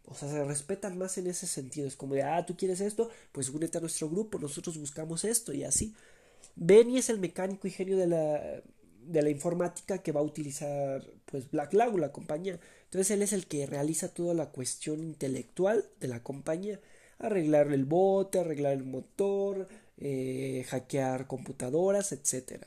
O 0.04 0.14
sea, 0.14 0.28
se 0.28 0.44
respetan 0.44 0.98
más 0.98 1.16
en 1.16 1.26
ese 1.26 1.46
sentido. 1.46 1.86
Es 1.88 1.96
como 1.96 2.14
de, 2.14 2.22
ah, 2.22 2.44
tú 2.44 2.56
quieres 2.56 2.80
esto, 2.80 3.08
pues 3.32 3.48
únete 3.48 3.78
a 3.78 3.80
nuestro 3.80 4.10
grupo, 4.10 4.38
nosotros 4.38 4.76
buscamos 4.76 5.24
esto 5.24 5.52
y 5.52 5.64
así. 5.64 5.94
Benny 6.56 6.98
es 6.98 7.08
el 7.08 7.18
mecánico 7.18 7.66
y 7.66 7.70
genio 7.70 7.96
de 7.96 8.06
la, 8.06 8.62
de 9.06 9.22
la 9.22 9.30
informática 9.30 9.98
que 9.98 10.12
va 10.12 10.20
a 10.20 10.24
utilizar 10.24 11.02
pues 11.26 11.50
Black 11.50 11.72
Lagoon, 11.72 12.00
la 12.00 12.12
compañía. 12.12 12.60
Entonces 12.92 13.10
él 13.12 13.22
es 13.22 13.32
el 13.32 13.46
que 13.46 13.64
realiza 13.64 14.12
toda 14.12 14.34
la 14.34 14.50
cuestión 14.50 15.02
intelectual 15.02 15.86
de 15.98 16.08
la 16.08 16.22
compañía. 16.22 16.78
Arreglar 17.18 17.72
el 17.72 17.86
bote, 17.86 18.38
arreglar 18.38 18.74
el 18.74 18.84
motor, 18.84 19.66
eh, 19.96 20.66
hackear 20.68 21.26
computadoras, 21.26 22.12
etc. 22.12 22.66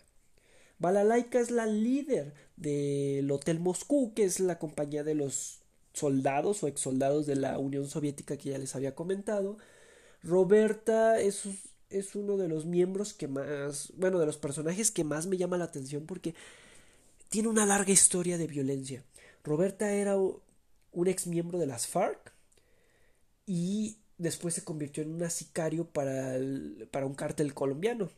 Balalaika 0.80 1.40
es 1.40 1.52
la 1.52 1.68
líder 1.68 2.34
del 2.58 3.30
Hotel 3.30 3.60
Moscú, 3.60 4.16
que 4.16 4.24
es 4.24 4.40
la 4.40 4.58
compañía 4.58 5.04
de 5.04 5.14
los 5.14 5.60
soldados 5.94 6.64
o 6.64 6.68
ex 6.70 6.82
soldados 6.82 7.28
de 7.28 7.36
la 7.36 7.60
Unión 7.60 7.88
Soviética 7.88 8.36
que 8.36 8.50
ya 8.50 8.58
les 8.58 8.76
había 8.76 8.96
comentado. 8.96 9.60
Roberta 10.24 11.22
es, 11.22 11.44
es 11.92 12.16
uno 12.16 12.38
de 12.38 12.48
los 12.48 12.66
miembros 12.66 13.14
que 13.14 13.28
más, 13.28 13.94
bueno, 13.96 14.18
de 14.18 14.26
los 14.26 14.38
personajes 14.38 14.90
que 14.90 15.04
más 15.04 15.28
me 15.28 15.38
llama 15.38 15.60
la 15.60 15.66
atención 15.66 16.08
porque 16.08 16.34
tiene 17.30 17.48
una 17.48 17.68
larga 17.68 17.92
historia 17.92 18.40
de 18.40 18.48
violencia. 18.48 19.04
Roberta 19.46 19.92
era 19.94 20.18
un 20.18 21.08
ex 21.08 21.28
miembro 21.28 21.60
de 21.60 21.68
las 21.68 21.88
FARC 21.88 22.34
y 23.46 23.98
después 24.18 24.54
se 24.54 24.64
convirtió 24.64 25.04
en 25.04 25.14
una 25.14 25.30
sicario 25.30 25.86
para, 25.86 26.36
para 26.92 27.06
un 27.06 27.16
cártel 27.16 27.54
colombiano. 27.54 28.10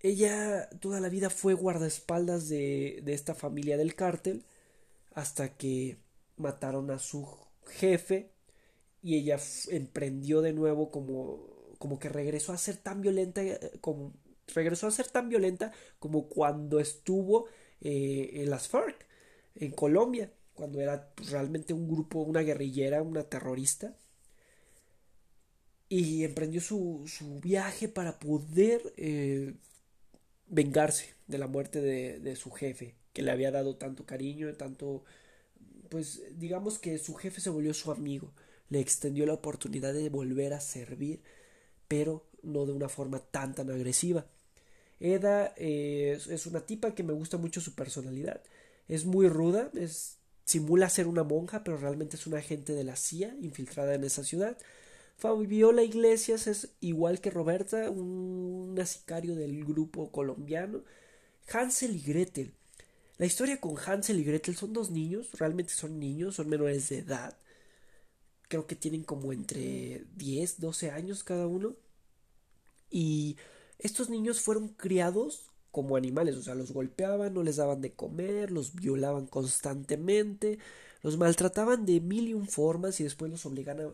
Ella 0.00 0.68
toda 0.80 1.00
la 1.00 1.08
vida 1.08 1.30
fue 1.30 1.54
guardaespaldas 1.54 2.48
de, 2.48 3.00
de 3.02 3.14
esta 3.14 3.34
familia 3.34 3.76
del 3.76 3.94
cártel 3.94 4.44
hasta 5.14 5.56
que 5.56 5.96
mataron 6.36 6.90
a 6.90 6.98
su 6.98 7.26
jefe 7.66 8.30
y 9.02 9.16
ella 9.16 9.38
emprendió 9.70 10.42
de 10.42 10.52
nuevo 10.52 10.90
como 10.90 11.56
como 11.78 11.98
que 11.98 12.08
regresó 12.08 12.52
a 12.52 12.58
ser 12.58 12.76
tan 12.76 13.00
violenta 13.00 13.42
eh, 13.42 13.58
como 13.80 14.12
regresó 14.54 14.86
a 14.86 14.90
ser 14.90 15.08
tan 15.08 15.28
violenta 15.28 15.72
como 15.98 16.28
cuando 16.28 16.78
estuvo 16.80 17.46
eh, 17.80 18.30
en 18.34 18.50
las 18.50 18.68
FARC 18.68 19.06
en 19.56 19.72
Colombia 19.72 20.30
cuando 20.54 20.80
era 20.80 21.10
pues, 21.14 21.30
realmente 21.30 21.74
un 21.74 21.88
grupo 21.88 22.20
una 22.20 22.42
guerrillera 22.42 23.02
una 23.02 23.24
terrorista 23.24 23.96
y 25.88 26.24
emprendió 26.24 26.60
su, 26.60 27.04
su 27.06 27.38
viaje 27.40 27.88
para 27.88 28.18
poder 28.18 28.92
eh, 28.96 29.54
vengarse 30.48 31.14
de 31.28 31.38
la 31.38 31.46
muerte 31.46 31.80
de, 31.80 32.18
de 32.20 32.36
su 32.36 32.50
jefe 32.50 32.94
que 33.12 33.22
le 33.22 33.30
había 33.30 33.50
dado 33.50 33.76
tanto 33.76 34.04
cariño 34.04 34.52
tanto 34.54 35.04
pues 35.88 36.22
digamos 36.38 36.78
que 36.78 36.98
su 36.98 37.14
jefe 37.14 37.40
se 37.40 37.50
volvió 37.50 37.72
su 37.74 37.90
amigo, 37.90 38.32
le 38.68 38.80
extendió 38.80 39.26
la 39.26 39.34
oportunidad 39.34 39.94
de 39.94 40.08
volver 40.08 40.52
a 40.52 40.60
servir, 40.60 41.20
pero 41.88 42.26
no 42.42 42.66
de 42.66 42.72
una 42.72 42.88
forma 42.88 43.20
tan 43.20 43.54
tan 43.54 43.70
agresiva. 43.70 44.26
Eda 45.00 45.54
eh, 45.56 46.18
es 46.30 46.46
una 46.46 46.60
tipa 46.64 46.94
que 46.94 47.02
me 47.02 47.12
gusta 47.12 47.36
mucho 47.36 47.60
su 47.60 47.74
personalidad. 47.74 48.42
Es 48.88 49.04
muy 49.04 49.28
ruda, 49.28 49.70
es, 49.74 50.18
simula 50.44 50.88
ser 50.88 51.06
una 51.06 51.24
monja, 51.24 51.64
pero 51.64 51.76
realmente 51.76 52.16
es 52.16 52.26
una 52.26 52.38
agente 52.38 52.72
de 52.72 52.84
la 52.84 52.96
CIA 52.96 53.34
infiltrada 53.40 53.94
en 53.94 54.04
esa 54.04 54.24
ciudad. 54.24 54.58
Fabiola 55.16 55.82
Iglesias 55.82 56.46
es 56.46 56.70
igual 56.80 57.20
que 57.20 57.30
Roberta, 57.30 57.90
un 57.90 58.78
sicario 58.86 59.34
del 59.34 59.64
grupo 59.64 60.12
colombiano. 60.12 60.82
Hansel 61.52 61.96
y 61.96 62.00
Gretel 62.00 62.54
la 63.18 63.24
historia 63.24 63.60
con 63.60 63.76
Hansel 63.78 64.20
y 64.20 64.24
Gretel 64.24 64.56
son 64.56 64.74
dos 64.74 64.90
niños, 64.90 65.30
realmente 65.38 65.72
son 65.72 65.98
niños, 65.98 66.34
son 66.34 66.50
menores 66.50 66.90
de 66.90 66.98
edad. 66.98 67.36
Creo 68.48 68.66
que 68.66 68.76
tienen 68.76 69.04
como 69.04 69.32
entre 69.32 70.04
10, 70.16 70.60
12 70.60 70.90
años 70.90 71.24
cada 71.24 71.46
uno. 71.46 71.74
Y 72.90 73.36
estos 73.78 74.10
niños 74.10 74.40
fueron 74.40 74.68
criados 74.68 75.50
como 75.76 75.96
animales, 75.96 76.36
o 76.36 76.42
sea, 76.42 76.54
los 76.54 76.72
golpeaban, 76.72 77.34
no 77.34 77.42
les 77.42 77.56
daban 77.56 77.82
de 77.82 77.92
comer, 77.92 78.50
los 78.50 78.74
violaban 78.74 79.26
constantemente, 79.26 80.58
los 81.02 81.18
maltrataban 81.18 81.84
de 81.84 82.00
mil 82.00 82.28
y 82.28 82.32
un 82.32 82.48
formas 82.48 82.98
y 82.98 83.04
después 83.04 83.30
los, 83.30 83.44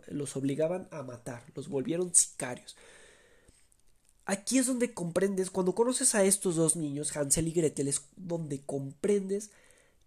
los 0.07 0.37
obligaban 0.37 0.87
a 0.93 1.03
matar, 1.03 1.43
los 1.57 1.69
volvieron 1.69 2.15
sicarios. 2.15 2.77
Aquí 4.27 4.59
es 4.59 4.67
donde 4.67 4.95
comprendes, 4.95 5.51
cuando 5.51 5.75
conoces 5.75 6.15
a 6.15 6.23
estos 6.23 6.55
dos 6.55 6.77
niños, 6.77 7.17
Hansel 7.17 7.49
y 7.49 7.53
Gretel, 7.53 7.89
es 7.89 8.03
donde 8.15 8.61
comprendes 8.61 9.51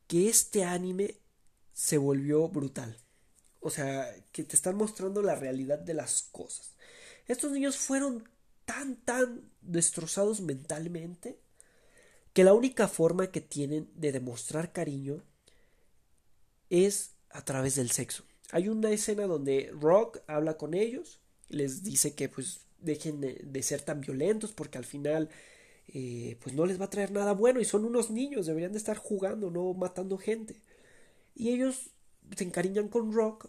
que 0.08 0.30
este 0.30 0.64
anime 0.64 1.18
se 1.74 1.98
volvió 1.98 2.48
brutal. 2.48 2.96
O 3.60 3.70
sea, 3.70 4.16
que 4.32 4.46
te 4.46 4.56
están 4.56 4.78
mostrando 4.78 5.22
la 5.22 5.36
realidad 5.36 5.80
de 5.80 5.94
las 5.94 6.22
cosas. 6.32 6.72
Estos 7.28 7.52
niños 7.52 7.76
fueron 7.76 8.30
tan, 8.64 8.96
tan 8.96 9.42
destrozados 9.62 10.40
mentalmente 10.40 11.44
que 12.36 12.44
la 12.44 12.54
única 12.54 12.90
forma 12.90 13.32
que 13.32 13.40
tienen 13.40 13.88
de 13.96 14.12
demostrar 14.12 14.74
cariño 14.74 15.24
es 16.70 17.12
a 17.30 17.46
través 17.46 17.76
del 17.76 17.92
sexo. 17.92 18.26
Hay 18.52 18.68
una 18.68 18.92
escena 18.92 19.26
donde 19.26 19.72
Rock 19.80 20.20
habla 20.28 20.58
con 20.58 20.74
ellos, 20.74 21.22
les 21.48 21.82
dice 21.82 22.14
que 22.14 22.28
pues 22.28 22.66
dejen 22.80 23.22
de, 23.22 23.64
ser 23.64 23.82
tan 23.84 24.02
violentos 24.02 24.52
porque 24.52 24.78
al 24.78 24.84
final 24.84 25.30
eh, 25.88 26.38
pues 26.42 26.54
no 26.54 26.66
les 26.66 26.78
va 26.78 26.86
a 26.86 26.90
traer 26.90 27.12
nada 27.12 27.32
bueno 27.32 27.62
y 27.62 27.66
son 27.66 27.86
unos 27.86 28.12
niños, 28.12 28.48
deberían 28.48 28.74
de 28.74 28.80
estar 28.80 28.98
jugando, 28.98 29.50
no 29.50 29.74
matando 29.74 30.18
gente. 30.18 30.62
Y 31.36 31.52
ellos 31.52 31.90
se 32.36 32.44
encariñan 32.44 32.90
con 32.90 33.14
Rock 33.14 33.48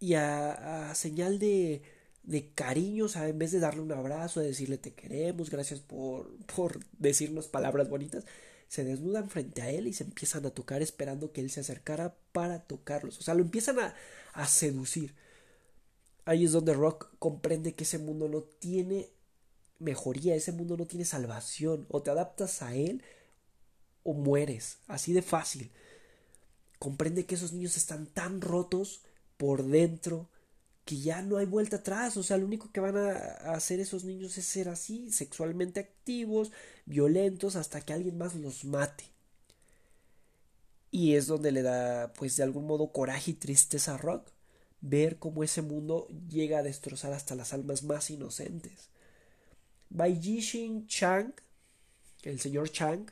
y 0.00 0.14
a, 0.14 0.90
a 0.90 0.94
señal 0.94 1.38
de, 1.38 1.82
de 2.24 2.50
cariño, 2.52 3.04
o 3.04 3.08
sea, 3.08 3.28
en 3.28 3.38
vez 3.38 3.52
de 3.52 3.60
darle 3.60 3.82
un 3.82 3.92
abrazo, 3.92 4.40
de 4.40 4.48
decirle 4.48 4.78
te 4.78 4.94
queremos, 4.94 5.50
gracias 5.50 5.80
por, 5.80 6.34
por 6.46 6.80
decirnos 6.98 7.48
palabras 7.48 7.88
bonitas, 7.88 8.24
se 8.68 8.84
desnudan 8.84 9.28
frente 9.28 9.62
a 9.62 9.70
él 9.70 9.86
y 9.86 9.92
se 9.92 10.04
empiezan 10.04 10.46
a 10.46 10.50
tocar 10.50 10.82
esperando 10.82 11.32
que 11.32 11.40
él 11.40 11.50
se 11.50 11.60
acercara 11.60 12.16
para 12.32 12.60
tocarlos. 12.60 13.18
O 13.18 13.22
sea, 13.22 13.34
lo 13.34 13.42
empiezan 13.42 13.78
a, 13.78 13.94
a 14.32 14.46
seducir. 14.46 15.14
Ahí 16.24 16.44
es 16.44 16.52
donde 16.52 16.72
Rock 16.72 17.10
comprende 17.18 17.74
que 17.74 17.84
ese 17.84 17.98
mundo 17.98 18.28
no 18.28 18.42
tiene 18.42 19.10
mejoría, 19.78 20.34
ese 20.34 20.52
mundo 20.52 20.76
no 20.76 20.86
tiene 20.86 21.04
salvación. 21.04 21.86
O 21.90 22.02
te 22.02 22.10
adaptas 22.10 22.62
a 22.62 22.74
él 22.74 23.02
o 24.02 24.14
mueres. 24.14 24.78
Así 24.88 25.12
de 25.12 25.22
fácil. 25.22 25.70
Comprende 26.78 27.26
que 27.26 27.34
esos 27.34 27.52
niños 27.52 27.76
están 27.76 28.06
tan 28.06 28.40
rotos 28.40 29.02
por 29.36 29.64
dentro 29.64 30.30
que 30.84 30.98
ya 30.98 31.22
no 31.22 31.38
hay 31.38 31.46
vuelta 31.46 31.76
atrás, 31.76 32.16
o 32.16 32.22
sea, 32.22 32.36
lo 32.36 32.46
único 32.46 32.70
que 32.70 32.80
van 32.80 32.96
a 32.96 33.16
hacer 33.54 33.80
esos 33.80 34.04
niños 34.04 34.36
es 34.36 34.44
ser 34.44 34.68
así, 34.68 35.10
sexualmente 35.10 35.80
activos, 35.80 36.52
violentos, 36.84 37.56
hasta 37.56 37.80
que 37.80 37.94
alguien 37.94 38.18
más 38.18 38.34
los 38.34 38.64
mate. 38.64 39.04
Y 40.90 41.14
es 41.14 41.26
donde 41.26 41.52
le 41.52 41.62
da, 41.62 42.12
pues, 42.12 42.36
de 42.36 42.42
algún 42.42 42.66
modo 42.66 42.92
coraje 42.92 43.32
y 43.32 43.34
tristeza 43.34 43.94
a 43.94 43.98
Rock, 43.98 44.30
ver 44.80 45.18
cómo 45.18 45.42
ese 45.42 45.62
mundo 45.62 46.06
llega 46.28 46.58
a 46.58 46.62
destrozar 46.62 47.12
hasta 47.14 47.34
las 47.34 47.54
almas 47.54 47.82
más 47.82 48.10
inocentes. 48.10 48.90
Baijishin 49.88 50.86
Chang, 50.86 51.32
el 52.22 52.40
señor 52.40 52.70
Chang, 52.70 53.10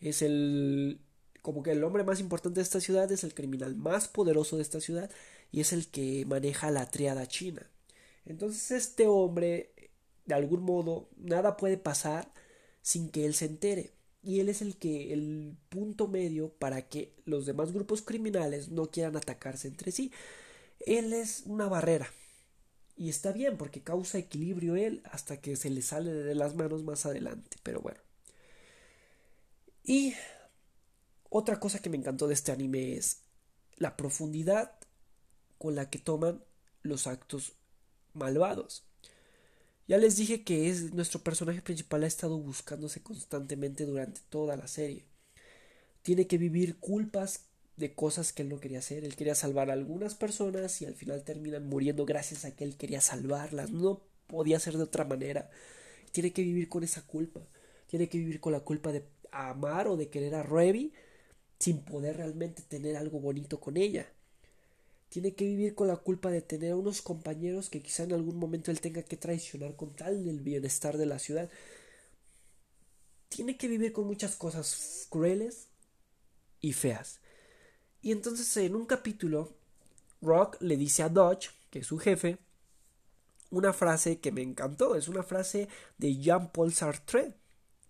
es 0.00 0.22
el 0.22 1.00
como 1.42 1.62
que 1.62 1.72
el 1.72 1.84
hombre 1.84 2.04
más 2.04 2.20
importante 2.20 2.60
de 2.60 2.64
esta 2.64 2.80
ciudad, 2.80 3.10
es 3.10 3.24
el 3.24 3.34
criminal 3.34 3.74
más 3.74 4.08
poderoso 4.08 4.56
de 4.56 4.62
esta 4.62 4.80
ciudad 4.80 5.10
y 5.52 5.60
es 5.60 5.72
el 5.72 5.88
que 5.88 6.24
maneja 6.26 6.70
la 6.70 6.90
triada 6.90 7.26
china. 7.26 7.70
Entonces 8.24 8.70
este 8.70 9.06
hombre, 9.06 9.72
de 10.26 10.34
algún 10.34 10.62
modo, 10.62 11.08
nada 11.16 11.56
puede 11.56 11.76
pasar 11.76 12.32
sin 12.82 13.10
que 13.10 13.26
él 13.26 13.34
se 13.34 13.46
entere. 13.46 13.92
Y 14.22 14.40
él 14.40 14.48
es 14.48 14.60
el 14.60 14.76
que, 14.76 15.12
el 15.12 15.56
punto 15.70 16.06
medio 16.06 16.50
para 16.50 16.82
que 16.88 17.14
los 17.24 17.46
demás 17.46 17.72
grupos 17.72 18.02
criminales 18.02 18.68
no 18.68 18.90
quieran 18.90 19.16
atacarse 19.16 19.68
entre 19.68 19.92
sí. 19.92 20.12
Él 20.80 21.12
es 21.12 21.42
una 21.46 21.68
barrera. 21.68 22.10
Y 22.96 23.08
está 23.08 23.32
bien 23.32 23.56
porque 23.56 23.82
causa 23.82 24.18
equilibrio 24.18 24.76
él 24.76 25.02
hasta 25.04 25.40
que 25.40 25.56
se 25.56 25.70
le 25.70 25.80
sale 25.80 26.12
de 26.12 26.34
las 26.34 26.54
manos 26.54 26.84
más 26.84 27.06
adelante. 27.06 27.56
Pero 27.62 27.80
bueno. 27.80 27.98
Y 29.82 30.14
otra 31.30 31.58
cosa 31.58 31.78
que 31.78 31.88
me 31.88 31.96
encantó 31.96 32.28
de 32.28 32.34
este 32.34 32.52
anime 32.52 32.94
es 32.96 33.22
la 33.76 33.96
profundidad 33.96 34.79
con 35.60 35.74
la 35.74 35.90
que 35.90 35.98
toman 35.98 36.42
los 36.80 37.06
actos 37.06 37.52
malvados. 38.14 38.82
Ya 39.86 39.98
les 39.98 40.16
dije 40.16 40.42
que 40.42 40.70
es 40.70 40.94
nuestro 40.94 41.20
personaje 41.20 41.60
principal 41.60 42.02
ha 42.02 42.06
estado 42.06 42.38
buscándose 42.38 43.02
constantemente 43.02 43.84
durante 43.84 44.22
toda 44.30 44.56
la 44.56 44.66
serie. 44.68 45.04
Tiene 46.00 46.26
que 46.26 46.38
vivir 46.38 46.78
culpas 46.78 47.44
de 47.76 47.94
cosas 47.94 48.32
que 48.32 48.40
él 48.40 48.48
no 48.48 48.58
quería 48.58 48.78
hacer. 48.78 49.04
Él 49.04 49.16
quería 49.16 49.34
salvar 49.34 49.68
a 49.68 49.74
algunas 49.74 50.14
personas 50.14 50.80
y 50.80 50.86
al 50.86 50.94
final 50.94 51.24
terminan 51.24 51.68
muriendo 51.68 52.06
gracias 52.06 52.46
a 52.46 52.56
que 52.56 52.64
él 52.64 52.78
quería 52.78 53.02
salvarlas. 53.02 53.70
No 53.70 54.00
podía 54.28 54.58
ser 54.60 54.78
de 54.78 54.84
otra 54.84 55.04
manera. 55.04 55.50
Tiene 56.10 56.32
que 56.32 56.40
vivir 56.40 56.70
con 56.70 56.84
esa 56.84 57.02
culpa. 57.02 57.42
Tiene 57.86 58.08
que 58.08 58.16
vivir 58.16 58.40
con 58.40 58.52
la 58.52 58.60
culpa 58.60 58.92
de 58.92 59.04
amar 59.30 59.88
o 59.88 59.98
de 59.98 60.08
querer 60.08 60.36
a 60.36 60.42
Ruby 60.42 60.94
sin 61.58 61.84
poder 61.84 62.16
realmente 62.16 62.62
tener 62.62 62.96
algo 62.96 63.20
bonito 63.20 63.60
con 63.60 63.76
ella 63.76 64.10
tiene 65.10 65.34
que 65.34 65.44
vivir 65.44 65.74
con 65.74 65.88
la 65.88 65.96
culpa 65.96 66.30
de 66.30 66.40
tener 66.40 66.72
a 66.72 66.76
unos 66.76 67.02
compañeros 67.02 67.68
que 67.68 67.82
quizá 67.82 68.04
en 68.04 68.12
algún 68.12 68.38
momento 68.38 68.70
él 68.70 68.80
tenga 68.80 69.02
que 69.02 69.16
traicionar 69.16 69.76
con 69.76 69.94
tal 69.94 70.24
del 70.24 70.40
bienestar 70.40 70.96
de 70.96 71.06
la 71.06 71.18
ciudad. 71.18 71.50
Tiene 73.28 73.56
que 73.58 73.68
vivir 73.68 73.92
con 73.92 74.06
muchas 74.06 74.36
cosas 74.36 75.06
crueles 75.10 75.68
y 76.60 76.72
feas. 76.72 77.20
Y 78.00 78.12
entonces 78.12 78.56
en 78.56 78.74
un 78.76 78.86
capítulo, 78.86 79.52
Rock 80.22 80.56
le 80.60 80.76
dice 80.76 81.02
a 81.02 81.08
Dodge, 81.08 81.50
que 81.70 81.80
es 81.80 81.86
su 81.86 81.98
jefe, 81.98 82.38
una 83.50 83.72
frase 83.72 84.20
que 84.20 84.32
me 84.32 84.42
encantó. 84.42 84.94
Es 84.94 85.08
una 85.08 85.22
frase 85.22 85.68
de 85.98 86.16
Jean-Paul 86.16 86.72
Sartre. 86.72 87.34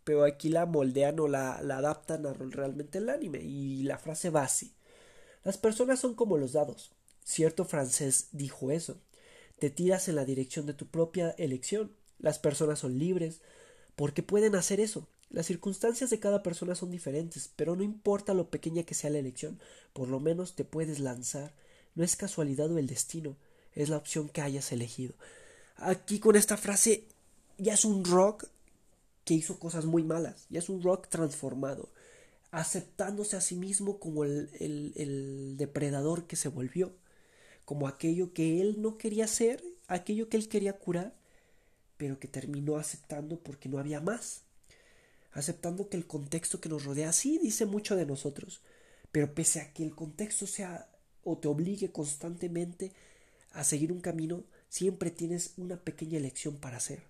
Pero 0.04 0.24
aquí 0.24 0.48
la 0.48 0.64
moldean 0.66 1.20
o 1.20 1.28
la, 1.28 1.56
adaptan 1.56 2.26
a 2.26 2.32
realmente 2.32 2.98
el 2.98 3.10
anime. 3.10 3.40
Y 3.42 3.82
la 3.82 3.98
frase 3.98 4.30
va 4.30 4.42
así. 4.42 4.74
Las 5.44 5.58
personas 5.58 6.00
son 6.00 6.14
como 6.14 6.38
los 6.38 6.52
dados. 6.52 6.92
Cierto 7.30 7.64
francés 7.64 8.26
dijo 8.32 8.72
eso. 8.72 9.00
Te 9.60 9.70
tiras 9.70 10.08
en 10.08 10.16
la 10.16 10.24
dirección 10.24 10.66
de 10.66 10.74
tu 10.74 10.88
propia 10.88 11.30
elección. 11.38 11.92
Las 12.18 12.40
personas 12.40 12.80
son 12.80 12.98
libres 12.98 13.40
porque 13.94 14.24
pueden 14.24 14.56
hacer 14.56 14.80
eso. 14.80 15.06
Las 15.28 15.46
circunstancias 15.46 16.10
de 16.10 16.18
cada 16.18 16.42
persona 16.42 16.74
son 16.74 16.90
diferentes, 16.90 17.48
pero 17.54 17.76
no 17.76 17.84
importa 17.84 18.34
lo 18.34 18.50
pequeña 18.50 18.82
que 18.82 18.96
sea 18.96 19.10
la 19.10 19.20
elección, 19.20 19.60
por 19.92 20.08
lo 20.08 20.18
menos 20.18 20.56
te 20.56 20.64
puedes 20.64 20.98
lanzar. 20.98 21.54
No 21.94 22.02
es 22.02 22.16
casualidad 22.16 22.68
o 22.72 22.78
el 22.78 22.88
destino, 22.88 23.36
es 23.76 23.90
la 23.90 23.98
opción 23.98 24.28
que 24.28 24.40
hayas 24.40 24.72
elegido. 24.72 25.14
Aquí 25.76 26.18
con 26.18 26.34
esta 26.34 26.56
frase 26.56 27.04
ya 27.58 27.74
es 27.74 27.84
un 27.84 28.04
rock 28.04 28.46
que 29.24 29.34
hizo 29.34 29.60
cosas 29.60 29.84
muy 29.84 30.02
malas, 30.02 30.46
ya 30.50 30.58
es 30.58 30.68
un 30.68 30.82
rock 30.82 31.06
transformado, 31.06 31.90
aceptándose 32.50 33.36
a 33.36 33.40
sí 33.40 33.54
mismo 33.54 34.00
como 34.00 34.24
el, 34.24 34.50
el, 34.58 34.94
el 34.96 35.56
depredador 35.56 36.26
que 36.26 36.34
se 36.34 36.48
volvió 36.48 36.92
como 37.70 37.86
aquello 37.86 38.32
que 38.32 38.60
él 38.60 38.82
no 38.82 38.98
quería 38.98 39.26
hacer, 39.26 39.62
aquello 39.86 40.28
que 40.28 40.36
él 40.36 40.48
quería 40.48 40.72
curar, 40.72 41.14
pero 41.98 42.18
que 42.18 42.26
terminó 42.26 42.78
aceptando 42.78 43.38
porque 43.38 43.68
no 43.68 43.78
había 43.78 44.00
más. 44.00 44.42
Aceptando 45.30 45.88
que 45.88 45.96
el 45.96 46.04
contexto 46.04 46.60
que 46.60 46.68
nos 46.68 46.84
rodea 46.84 47.12
sí 47.12 47.38
dice 47.40 47.66
mucho 47.66 47.94
de 47.94 48.06
nosotros, 48.06 48.60
pero 49.12 49.34
pese 49.34 49.60
a 49.60 49.72
que 49.72 49.84
el 49.84 49.94
contexto 49.94 50.48
sea 50.48 50.90
o 51.22 51.38
te 51.38 51.46
obligue 51.46 51.92
constantemente 51.92 52.90
a 53.52 53.62
seguir 53.62 53.92
un 53.92 54.00
camino, 54.00 54.42
siempre 54.68 55.12
tienes 55.12 55.52
una 55.56 55.76
pequeña 55.76 56.18
elección 56.18 56.56
para 56.56 56.78
hacer. 56.78 57.04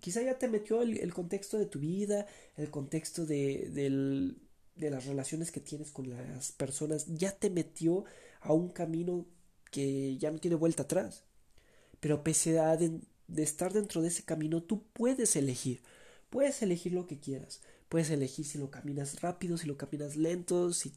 Quizá 0.00 0.22
ya 0.22 0.38
te 0.38 0.48
metió 0.48 0.80
el, 0.80 1.12
contexto 1.12 1.58
de 1.58 1.66
tu 1.66 1.78
vida, 1.78 2.26
el 2.56 2.70
contexto 2.70 3.26
de, 3.26 3.68
de 4.76 4.90
las 4.90 5.04
relaciones 5.04 5.52
que 5.52 5.60
tienes 5.60 5.90
con 5.90 6.08
las 6.08 6.52
personas, 6.52 7.04
ya 7.06 7.32
te 7.32 7.50
metió 7.50 8.06
a 8.40 8.54
un 8.54 8.70
camino 8.70 9.26
que 9.76 10.16
ya 10.16 10.30
no 10.30 10.38
tiene 10.38 10.56
vuelta 10.56 10.84
atrás. 10.84 11.24
Pero 12.00 12.24
pese 12.24 12.58
a 12.58 12.78
de, 12.78 12.98
estar 13.36 13.74
dentro 13.74 14.00
de 14.00 14.08
ese 14.08 14.22
camino, 14.22 14.62
tú 14.62 14.84
puedes 14.94 15.36
elegir. 15.36 15.82
Puedes 16.30 16.62
elegir 16.62 16.94
lo 16.94 17.06
que 17.06 17.20
quieras. 17.20 17.60
Puedes 17.90 18.08
elegir 18.08 18.46
si 18.46 18.56
lo 18.56 18.70
caminas 18.70 19.20
rápido, 19.20 19.58
si 19.58 19.66
lo 19.66 19.76
caminas 19.76 20.16
lento, 20.16 20.72
si, 20.72 20.94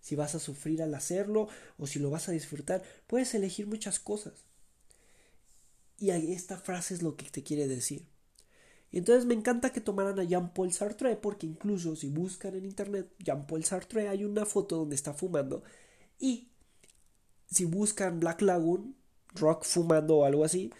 si 0.00 0.14
vas 0.14 0.36
a 0.36 0.38
sufrir 0.38 0.80
al 0.80 0.94
hacerlo 0.94 1.48
o 1.76 1.88
si 1.88 1.98
lo 1.98 2.08
vas 2.08 2.28
a 2.28 2.32
disfrutar. 2.32 2.84
Puedes 3.08 3.34
elegir 3.34 3.66
muchas 3.66 3.98
cosas. 3.98 4.44
Y 5.98 6.10
esta 6.10 6.56
frase 6.56 6.94
es 6.94 7.02
lo 7.02 7.16
que 7.16 7.28
te 7.28 7.42
quiere 7.42 7.66
decir. 7.66 8.06
Y 8.92 8.98
entonces 8.98 9.26
me 9.26 9.34
encanta 9.34 9.72
que 9.72 9.80
tomaran 9.80 10.20
a 10.20 10.24
Jean-Paul 10.24 10.72
Sartre 10.72 11.16
porque 11.16 11.48
incluso 11.48 11.96
si 11.96 12.08
buscan 12.08 12.54
en 12.54 12.64
internet 12.64 13.12
Jean-Paul 13.18 13.64
Sartre 13.64 14.08
hay 14.08 14.22
una 14.22 14.46
foto 14.46 14.76
donde 14.76 14.94
está 14.94 15.14
fumando 15.14 15.64
y 16.20 16.49
si 17.50 17.64
buscan 17.64 18.20
Black 18.20 18.42
Lagoon, 18.42 18.96
Rock 19.34 19.64
fumando 19.64 20.18
o 20.18 20.24
algo 20.24 20.44
así, 20.44 20.72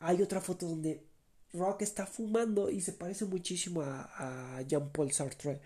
hay 0.00 0.22
otra 0.22 0.40
foto 0.40 0.66
donde 0.66 1.02
Rock 1.52 1.82
está 1.82 2.06
fumando 2.06 2.70
y 2.70 2.80
se 2.80 2.92
parece 2.92 3.24
muchísimo 3.24 3.82
a, 3.82 4.62
Jean-Paul 4.66 5.12
Sartre. 5.12 5.60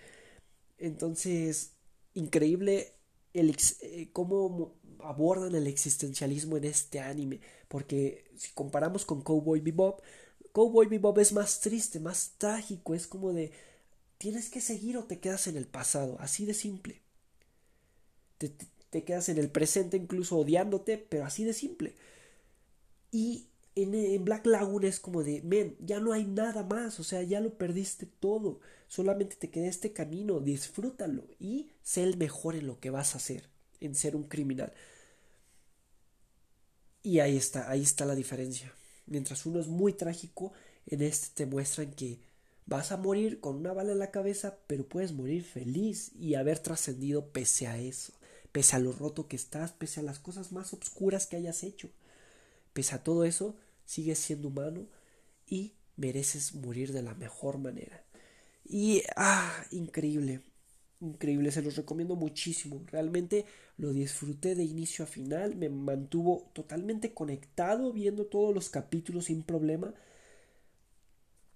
Entonces, 0.79 1.73
increíble 2.15 2.95
el, 3.33 3.57
eh, 3.81 4.11
cómo 4.13 4.75
abordan 5.01 5.55
el 5.55 5.67
existencialismo 5.67 6.57
en 6.57 6.65
este 6.65 7.01
anime. 7.01 7.41
Porque 7.69 8.31
si 8.37 8.53
comparamos 8.53 9.05
con 9.05 9.23
Cowboy 9.23 9.61
Bebop, 9.61 10.01
Cowboy 10.53 10.87
Bebop 10.87 11.19
es 11.19 11.33
más 11.33 11.61
triste, 11.61 12.01
más 12.01 12.33
trágico. 12.39 12.95
Es 12.95 13.07
como 13.07 13.33
de 13.33 13.53
tienes 14.19 14.51
que 14.51 14.61
seguir 14.61 14.97
o 14.99 15.05
te 15.05 15.21
quedas 15.21 15.47
en 15.47 15.57
el 15.57 15.67
pasado. 15.67 16.17
Así 16.21 16.47
de 16.47 16.55
simple. 16.55 17.03
Te, 18.39 18.49
te 18.49 18.67
quedas 19.05 19.31
en 19.31 19.39
el 19.39 19.49
presente 19.51 19.97
incluso 19.97 20.39
odiándote, 20.39 20.99
pero 20.99 21.25
así 21.25 21.45
de 21.45 21.55
simple. 21.55 21.95
Y 23.11 23.47
en, 23.75 24.25
Black 24.25 24.47
Lagoon 24.47 24.85
es 24.85 25.01
como 25.01 25.25
de, 25.25 25.41
men, 25.43 25.77
ya 25.81 25.99
no 25.99 26.13
hay 26.13 26.25
nada 26.25 26.63
más, 26.63 27.01
o 27.01 27.05
sea, 27.05 27.23
ya 27.23 27.41
lo 27.41 27.55
perdiste 27.57 28.07
todo, 28.07 28.61
solamente 28.87 29.37
te 29.37 29.51
queda 29.51 29.67
este 29.67 29.95
camino, 29.95 30.41
disfrútalo 30.41 31.25
y 31.41 31.71
sé 31.83 32.03
el 32.03 32.19
mejor 32.19 32.55
en 32.55 32.67
lo 32.67 32.79
que 32.81 32.91
vas 32.91 33.15
a 33.15 33.19
hacer, 33.19 33.49
en 33.81 33.95
ser 33.95 34.15
un 34.15 34.25
criminal. 34.25 34.73
Y 37.03 37.21
ahí 37.21 37.37
está, 37.37 37.71
ahí 37.71 37.83
está 37.83 38.05
la 38.05 38.15
diferencia. 38.15 38.73
Mientras 39.07 39.47
uno 39.47 39.59
es 39.59 39.69
muy 39.69 39.95
trágico, 39.95 40.53
en 40.87 41.03
este 41.03 41.29
te 41.35 41.47
muestran 41.47 41.93
que 41.93 42.21
vas 42.67 42.93
a 42.93 42.97
morir 42.99 43.41
con 43.41 43.57
una 43.57 43.73
bala 43.73 43.93
en 43.93 43.99
la 43.99 44.11
cabeza, 44.11 44.59
pero 44.67 44.87
puedes 44.87 45.13
morir 45.13 45.43
feliz 45.45 46.13
y 46.15 46.35
haber 46.35 46.59
trascendido 46.59 47.31
pese 47.33 47.67
a 47.67 47.79
eso 47.79 48.13
pese 48.53 48.77
a 48.77 48.79
lo 48.79 48.93
roto 48.93 49.29
que 49.29 49.37
estás, 49.37 49.73
pese 49.73 50.01
a 50.01 50.03
las 50.03 50.19
cosas 50.19 50.53
más 50.53 50.73
obscuras 50.73 51.27
que 51.27 51.37
hayas 51.37 51.63
hecho. 51.65 51.91
pese 52.73 52.95
a 52.95 53.05
todo 53.05 53.25
eso, 53.25 53.57
sigues 53.85 54.19
siendo 54.19 54.49
humano 54.49 54.87
y 55.47 55.75
mereces 55.97 56.55
morir 56.55 56.93
de 56.93 57.03
la 57.03 57.15
mejor 57.15 57.59
manera. 57.59 58.03
Y, 58.65 59.03
ah, 59.17 59.65
increíble, 59.71 60.41
increíble, 61.01 61.53
se 61.53 61.63
los 61.63 61.77
recomiendo 61.77 62.17
muchísimo. 62.17 62.83
Realmente 62.87 63.45
lo 63.77 63.93
disfruté 63.93 64.55
de 64.55 64.65
inicio 64.65 65.05
a 65.05 65.09
final, 65.09 65.57
me 65.57 65.69
mantuvo 65.69 66.51
totalmente 66.55 67.13
conectado 67.15 67.93
viendo 67.93 68.27
todos 68.27 68.55
los 68.55 68.71
capítulos 68.71 69.27
sin 69.27 69.43
problema. 69.43 69.95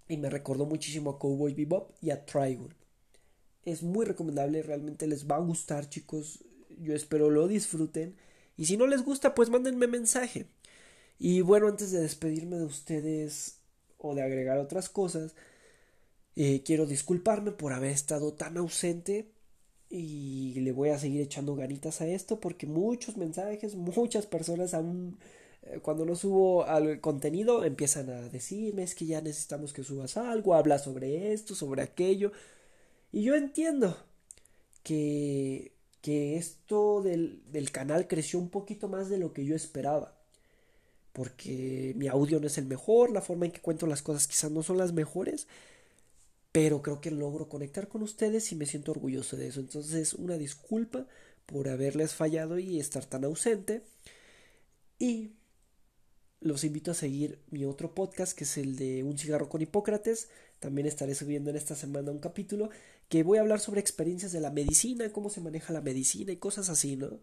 Y 0.08 0.16
me 0.18 0.30
recordó 0.30 0.66
muchísimo 0.66 1.10
a 1.10 1.18
Cowboy 1.18 1.54
Bebop 1.54 1.90
y 2.00 2.10
a 2.10 2.24
Trigon. 2.26 2.74
Es 3.64 3.82
muy 3.82 4.06
recomendable, 4.06 4.62
realmente 4.62 5.06
les 5.06 5.26
va 5.26 5.36
a 5.36 5.40
gustar, 5.40 5.88
chicos. 5.88 6.44
Yo 6.76 6.94
espero 6.94 7.30
lo 7.30 7.48
disfruten. 7.48 8.16
Y 8.56 8.66
si 8.66 8.76
no 8.76 8.86
les 8.86 9.02
gusta, 9.02 9.34
pues 9.34 9.50
mándenme 9.50 9.86
mensaje. 9.86 10.46
Y 11.18 11.40
bueno, 11.40 11.68
antes 11.68 11.90
de 11.92 12.00
despedirme 12.00 12.56
de 12.56 12.64
ustedes 12.64 13.60
o 13.98 14.14
de 14.14 14.22
agregar 14.22 14.58
otras 14.58 14.88
cosas, 14.88 15.34
eh, 16.36 16.62
quiero 16.64 16.86
disculparme 16.86 17.52
por 17.52 17.72
haber 17.72 17.90
estado 17.92 18.34
tan 18.34 18.56
ausente 18.58 19.32
y 19.88 20.54
le 20.60 20.72
voy 20.72 20.90
a 20.90 20.98
seguir 20.98 21.20
echando 21.22 21.54
ganitas 21.54 22.00
a 22.00 22.06
esto 22.08 22.40
porque 22.40 22.66
muchos 22.66 23.16
mensajes, 23.16 23.76
muchas 23.76 24.26
personas 24.26 24.74
aún 24.74 25.18
eh, 25.62 25.80
cuando 25.82 26.04
no 26.04 26.14
subo 26.16 26.64
al 26.64 27.00
contenido 27.00 27.64
empiezan 27.64 28.10
a 28.10 28.28
decirme 28.28 28.82
es 28.82 28.94
que 28.94 29.06
ya 29.06 29.20
necesitamos 29.20 29.72
que 29.72 29.84
subas 29.84 30.16
algo, 30.16 30.54
habla 30.54 30.78
sobre 30.78 31.32
esto, 31.32 31.54
sobre 31.54 31.82
aquello. 31.82 32.32
Y 33.12 33.22
yo 33.22 33.34
entiendo 33.36 33.96
que, 34.82 35.75
que 36.06 36.36
esto 36.36 37.02
del, 37.02 37.42
del 37.50 37.72
canal 37.72 38.06
creció 38.06 38.38
un 38.38 38.48
poquito 38.48 38.86
más 38.88 39.08
de 39.08 39.18
lo 39.18 39.32
que 39.32 39.44
yo 39.44 39.56
esperaba. 39.56 40.16
Porque 41.12 41.94
mi 41.96 42.06
audio 42.06 42.38
no 42.38 42.46
es 42.46 42.58
el 42.58 42.66
mejor, 42.66 43.10
la 43.10 43.22
forma 43.22 43.46
en 43.46 43.50
que 43.52 43.60
cuento 43.60 43.88
las 43.88 44.02
cosas 44.02 44.28
quizás 44.28 44.52
no 44.52 44.62
son 44.62 44.78
las 44.78 44.92
mejores 44.92 45.48
pero 46.56 46.80
creo 46.80 47.02
que 47.02 47.10
logro 47.10 47.50
conectar 47.50 47.86
con 47.86 48.02
ustedes 48.02 48.50
y 48.50 48.56
me 48.56 48.64
siento 48.64 48.90
orgulloso 48.90 49.36
de 49.36 49.48
eso. 49.48 49.60
Entonces, 49.60 50.14
una 50.14 50.38
disculpa 50.38 51.06
por 51.44 51.68
haberles 51.68 52.14
fallado 52.14 52.58
y 52.58 52.80
estar 52.80 53.04
tan 53.04 53.26
ausente. 53.26 53.82
Y 54.98 55.32
los 56.40 56.64
invito 56.64 56.92
a 56.92 56.94
seguir 56.94 57.38
mi 57.50 57.66
otro 57.66 57.94
podcast, 57.94 58.34
que 58.34 58.44
es 58.44 58.56
el 58.56 58.76
de 58.76 59.02
Un 59.02 59.18
cigarro 59.18 59.50
con 59.50 59.60
Hipócrates. 59.60 60.30
También 60.60 60.86
estaré 60.86 61.14
subiendo 61.14 61.50
en 61.50 61.56
esta 61.56 61.74
semana 61.74 62.10
un 62.10 62.18
capítulo 62.18 62.70
que 63.08 63.22
voy 63.22 63.38
a 63.38 63.42
hablar 63.42 63.60
sobre 63.60 63.80
experiencias 63.80 64.32
de 64.32 64.40
la 64.40 64.50
medicina, 64.50 65.12
cómo 65.12 65.30
se 65.30 65.40
maneja 65.40 65.72
la 65.72 65.80
medicina 65.80 66.32
y 66.32 66.36
cosas 66.36 66.68
así, 66.70 66.96
¿no? 66.96 67.20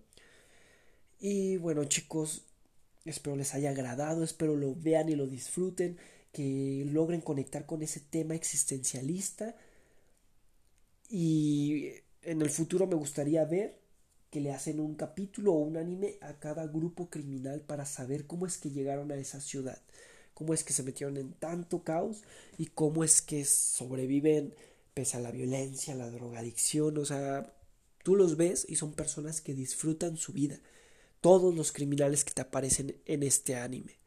Y 1.20 1.58
bueno, 1.58 1.86
chicos, 1.86 2.44
espero 3.06 3.36
les 3.36 3.54
haya 3.54 3.72
agradado, 3.72 4.24
espero 4.24 4.56
lo 4.56 4.76
vean 4.76 5.10
y 5.10 5.16
lo 5.16 5.28
disfruten 5.28 5.98
que 6.32 6.86
logren 6.90 7.22
conectar 7.22 7.66
con 7.66 7.84
ese 7.84 8.00
tema 8.00 8.36
existencialista 8.36 9.56
y 11.10 11.92
en 12.24 12.42
el 12.42 12.50
futuro 12.50 12.88
me 12.88 12.96
gustaría 12.96 13.46
ver 13.46 13.80
que 14.32 14.42
le 14.42 14.52
hacen 14.52 14.80
un 14.80 14.96
capítulo 14.96 15.54
o 15.54 15.60
un 15.60 15.78
anime 15.78 16.18
a 16.22 16.40
cada 16.40 16.66
grupo 16.66 17.10
criminal 17.10 17.62
para 17.62 17.86
saber 17.86 18.26
cómo 18.26 18.48
es 18.48 18.58
que 18.58 18.72
llegaron 18.72 19.12
a 19.12 19.16
esa 19.16 19.40
ciudad, 19.40 19.80
cómo 20.34 20.54
es 20.54 20.64
que 20.64 20.74
se 20.74 20.84
metieron 20.84 21.18
en 21.18 21.34
tanto 21.34 21.84
caos 21.84 22.24
y 22.58 22.68
cómo 22.68 23.04
es 23.04 23.22
que 23.22 23.46
sobreviven 23.46 24.56
pese 24.94 25.18
a 25.18 25.22
la 25.22 25.32
violencia, 25.32 25.96
la 25.96 26.10
drogadicción, 26.12 26.98
o 26.98 27.06
sea, 27.06 27.54
tú 28.04 28.16
los 28.16 28.38
ves 28.38 28.66
y 28.70 28.76
son 28.76 28.94
personas 28.94 29.42
que 29.42 29.54
disfrutan 29.56 30.18
su 30.18 30.34
vida, 30.34 30.60
todos 31.22 31.56
los 31.56 31.72
criminales 31.72 32.24
que 32.24 32.34
te 32.34 32.42
aparecen 32.42 32.98
en 33.06 33.24
este 33.24 33.56
anime. 33.56 33.98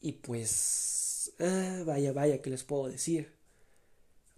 Y 0.00 0.12
pues 0.12 1.04
Ah, 1.38 1.82
vaya, 1.86 2.12
vaya, 2.12 2.40
¿qué 2.42 2.50
les 2.50 2.64
puedo 2.64 2.88
decir? 2.88 3.32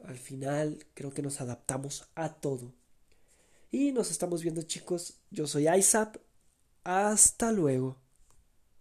Al 0.04 0.18
final 0.18 0.86
creo 0.94 1.12
que 1.12 1.22
nos 1.22 1.40
adaptamos 1.40 2.08
a 2.14 2.34
todo. 2.34 2.72
Y 3.70 3.92
nos 3.92 4.10
estamos 4.10 4.42
viendo 4.42 4.62
chicos. 4.62 5.14
Yo 5.30 5.46
soy 5.46 5.68
ISAP. 5.68 6.16
Hasta 6.84 7.52
luego. 7.52 7.96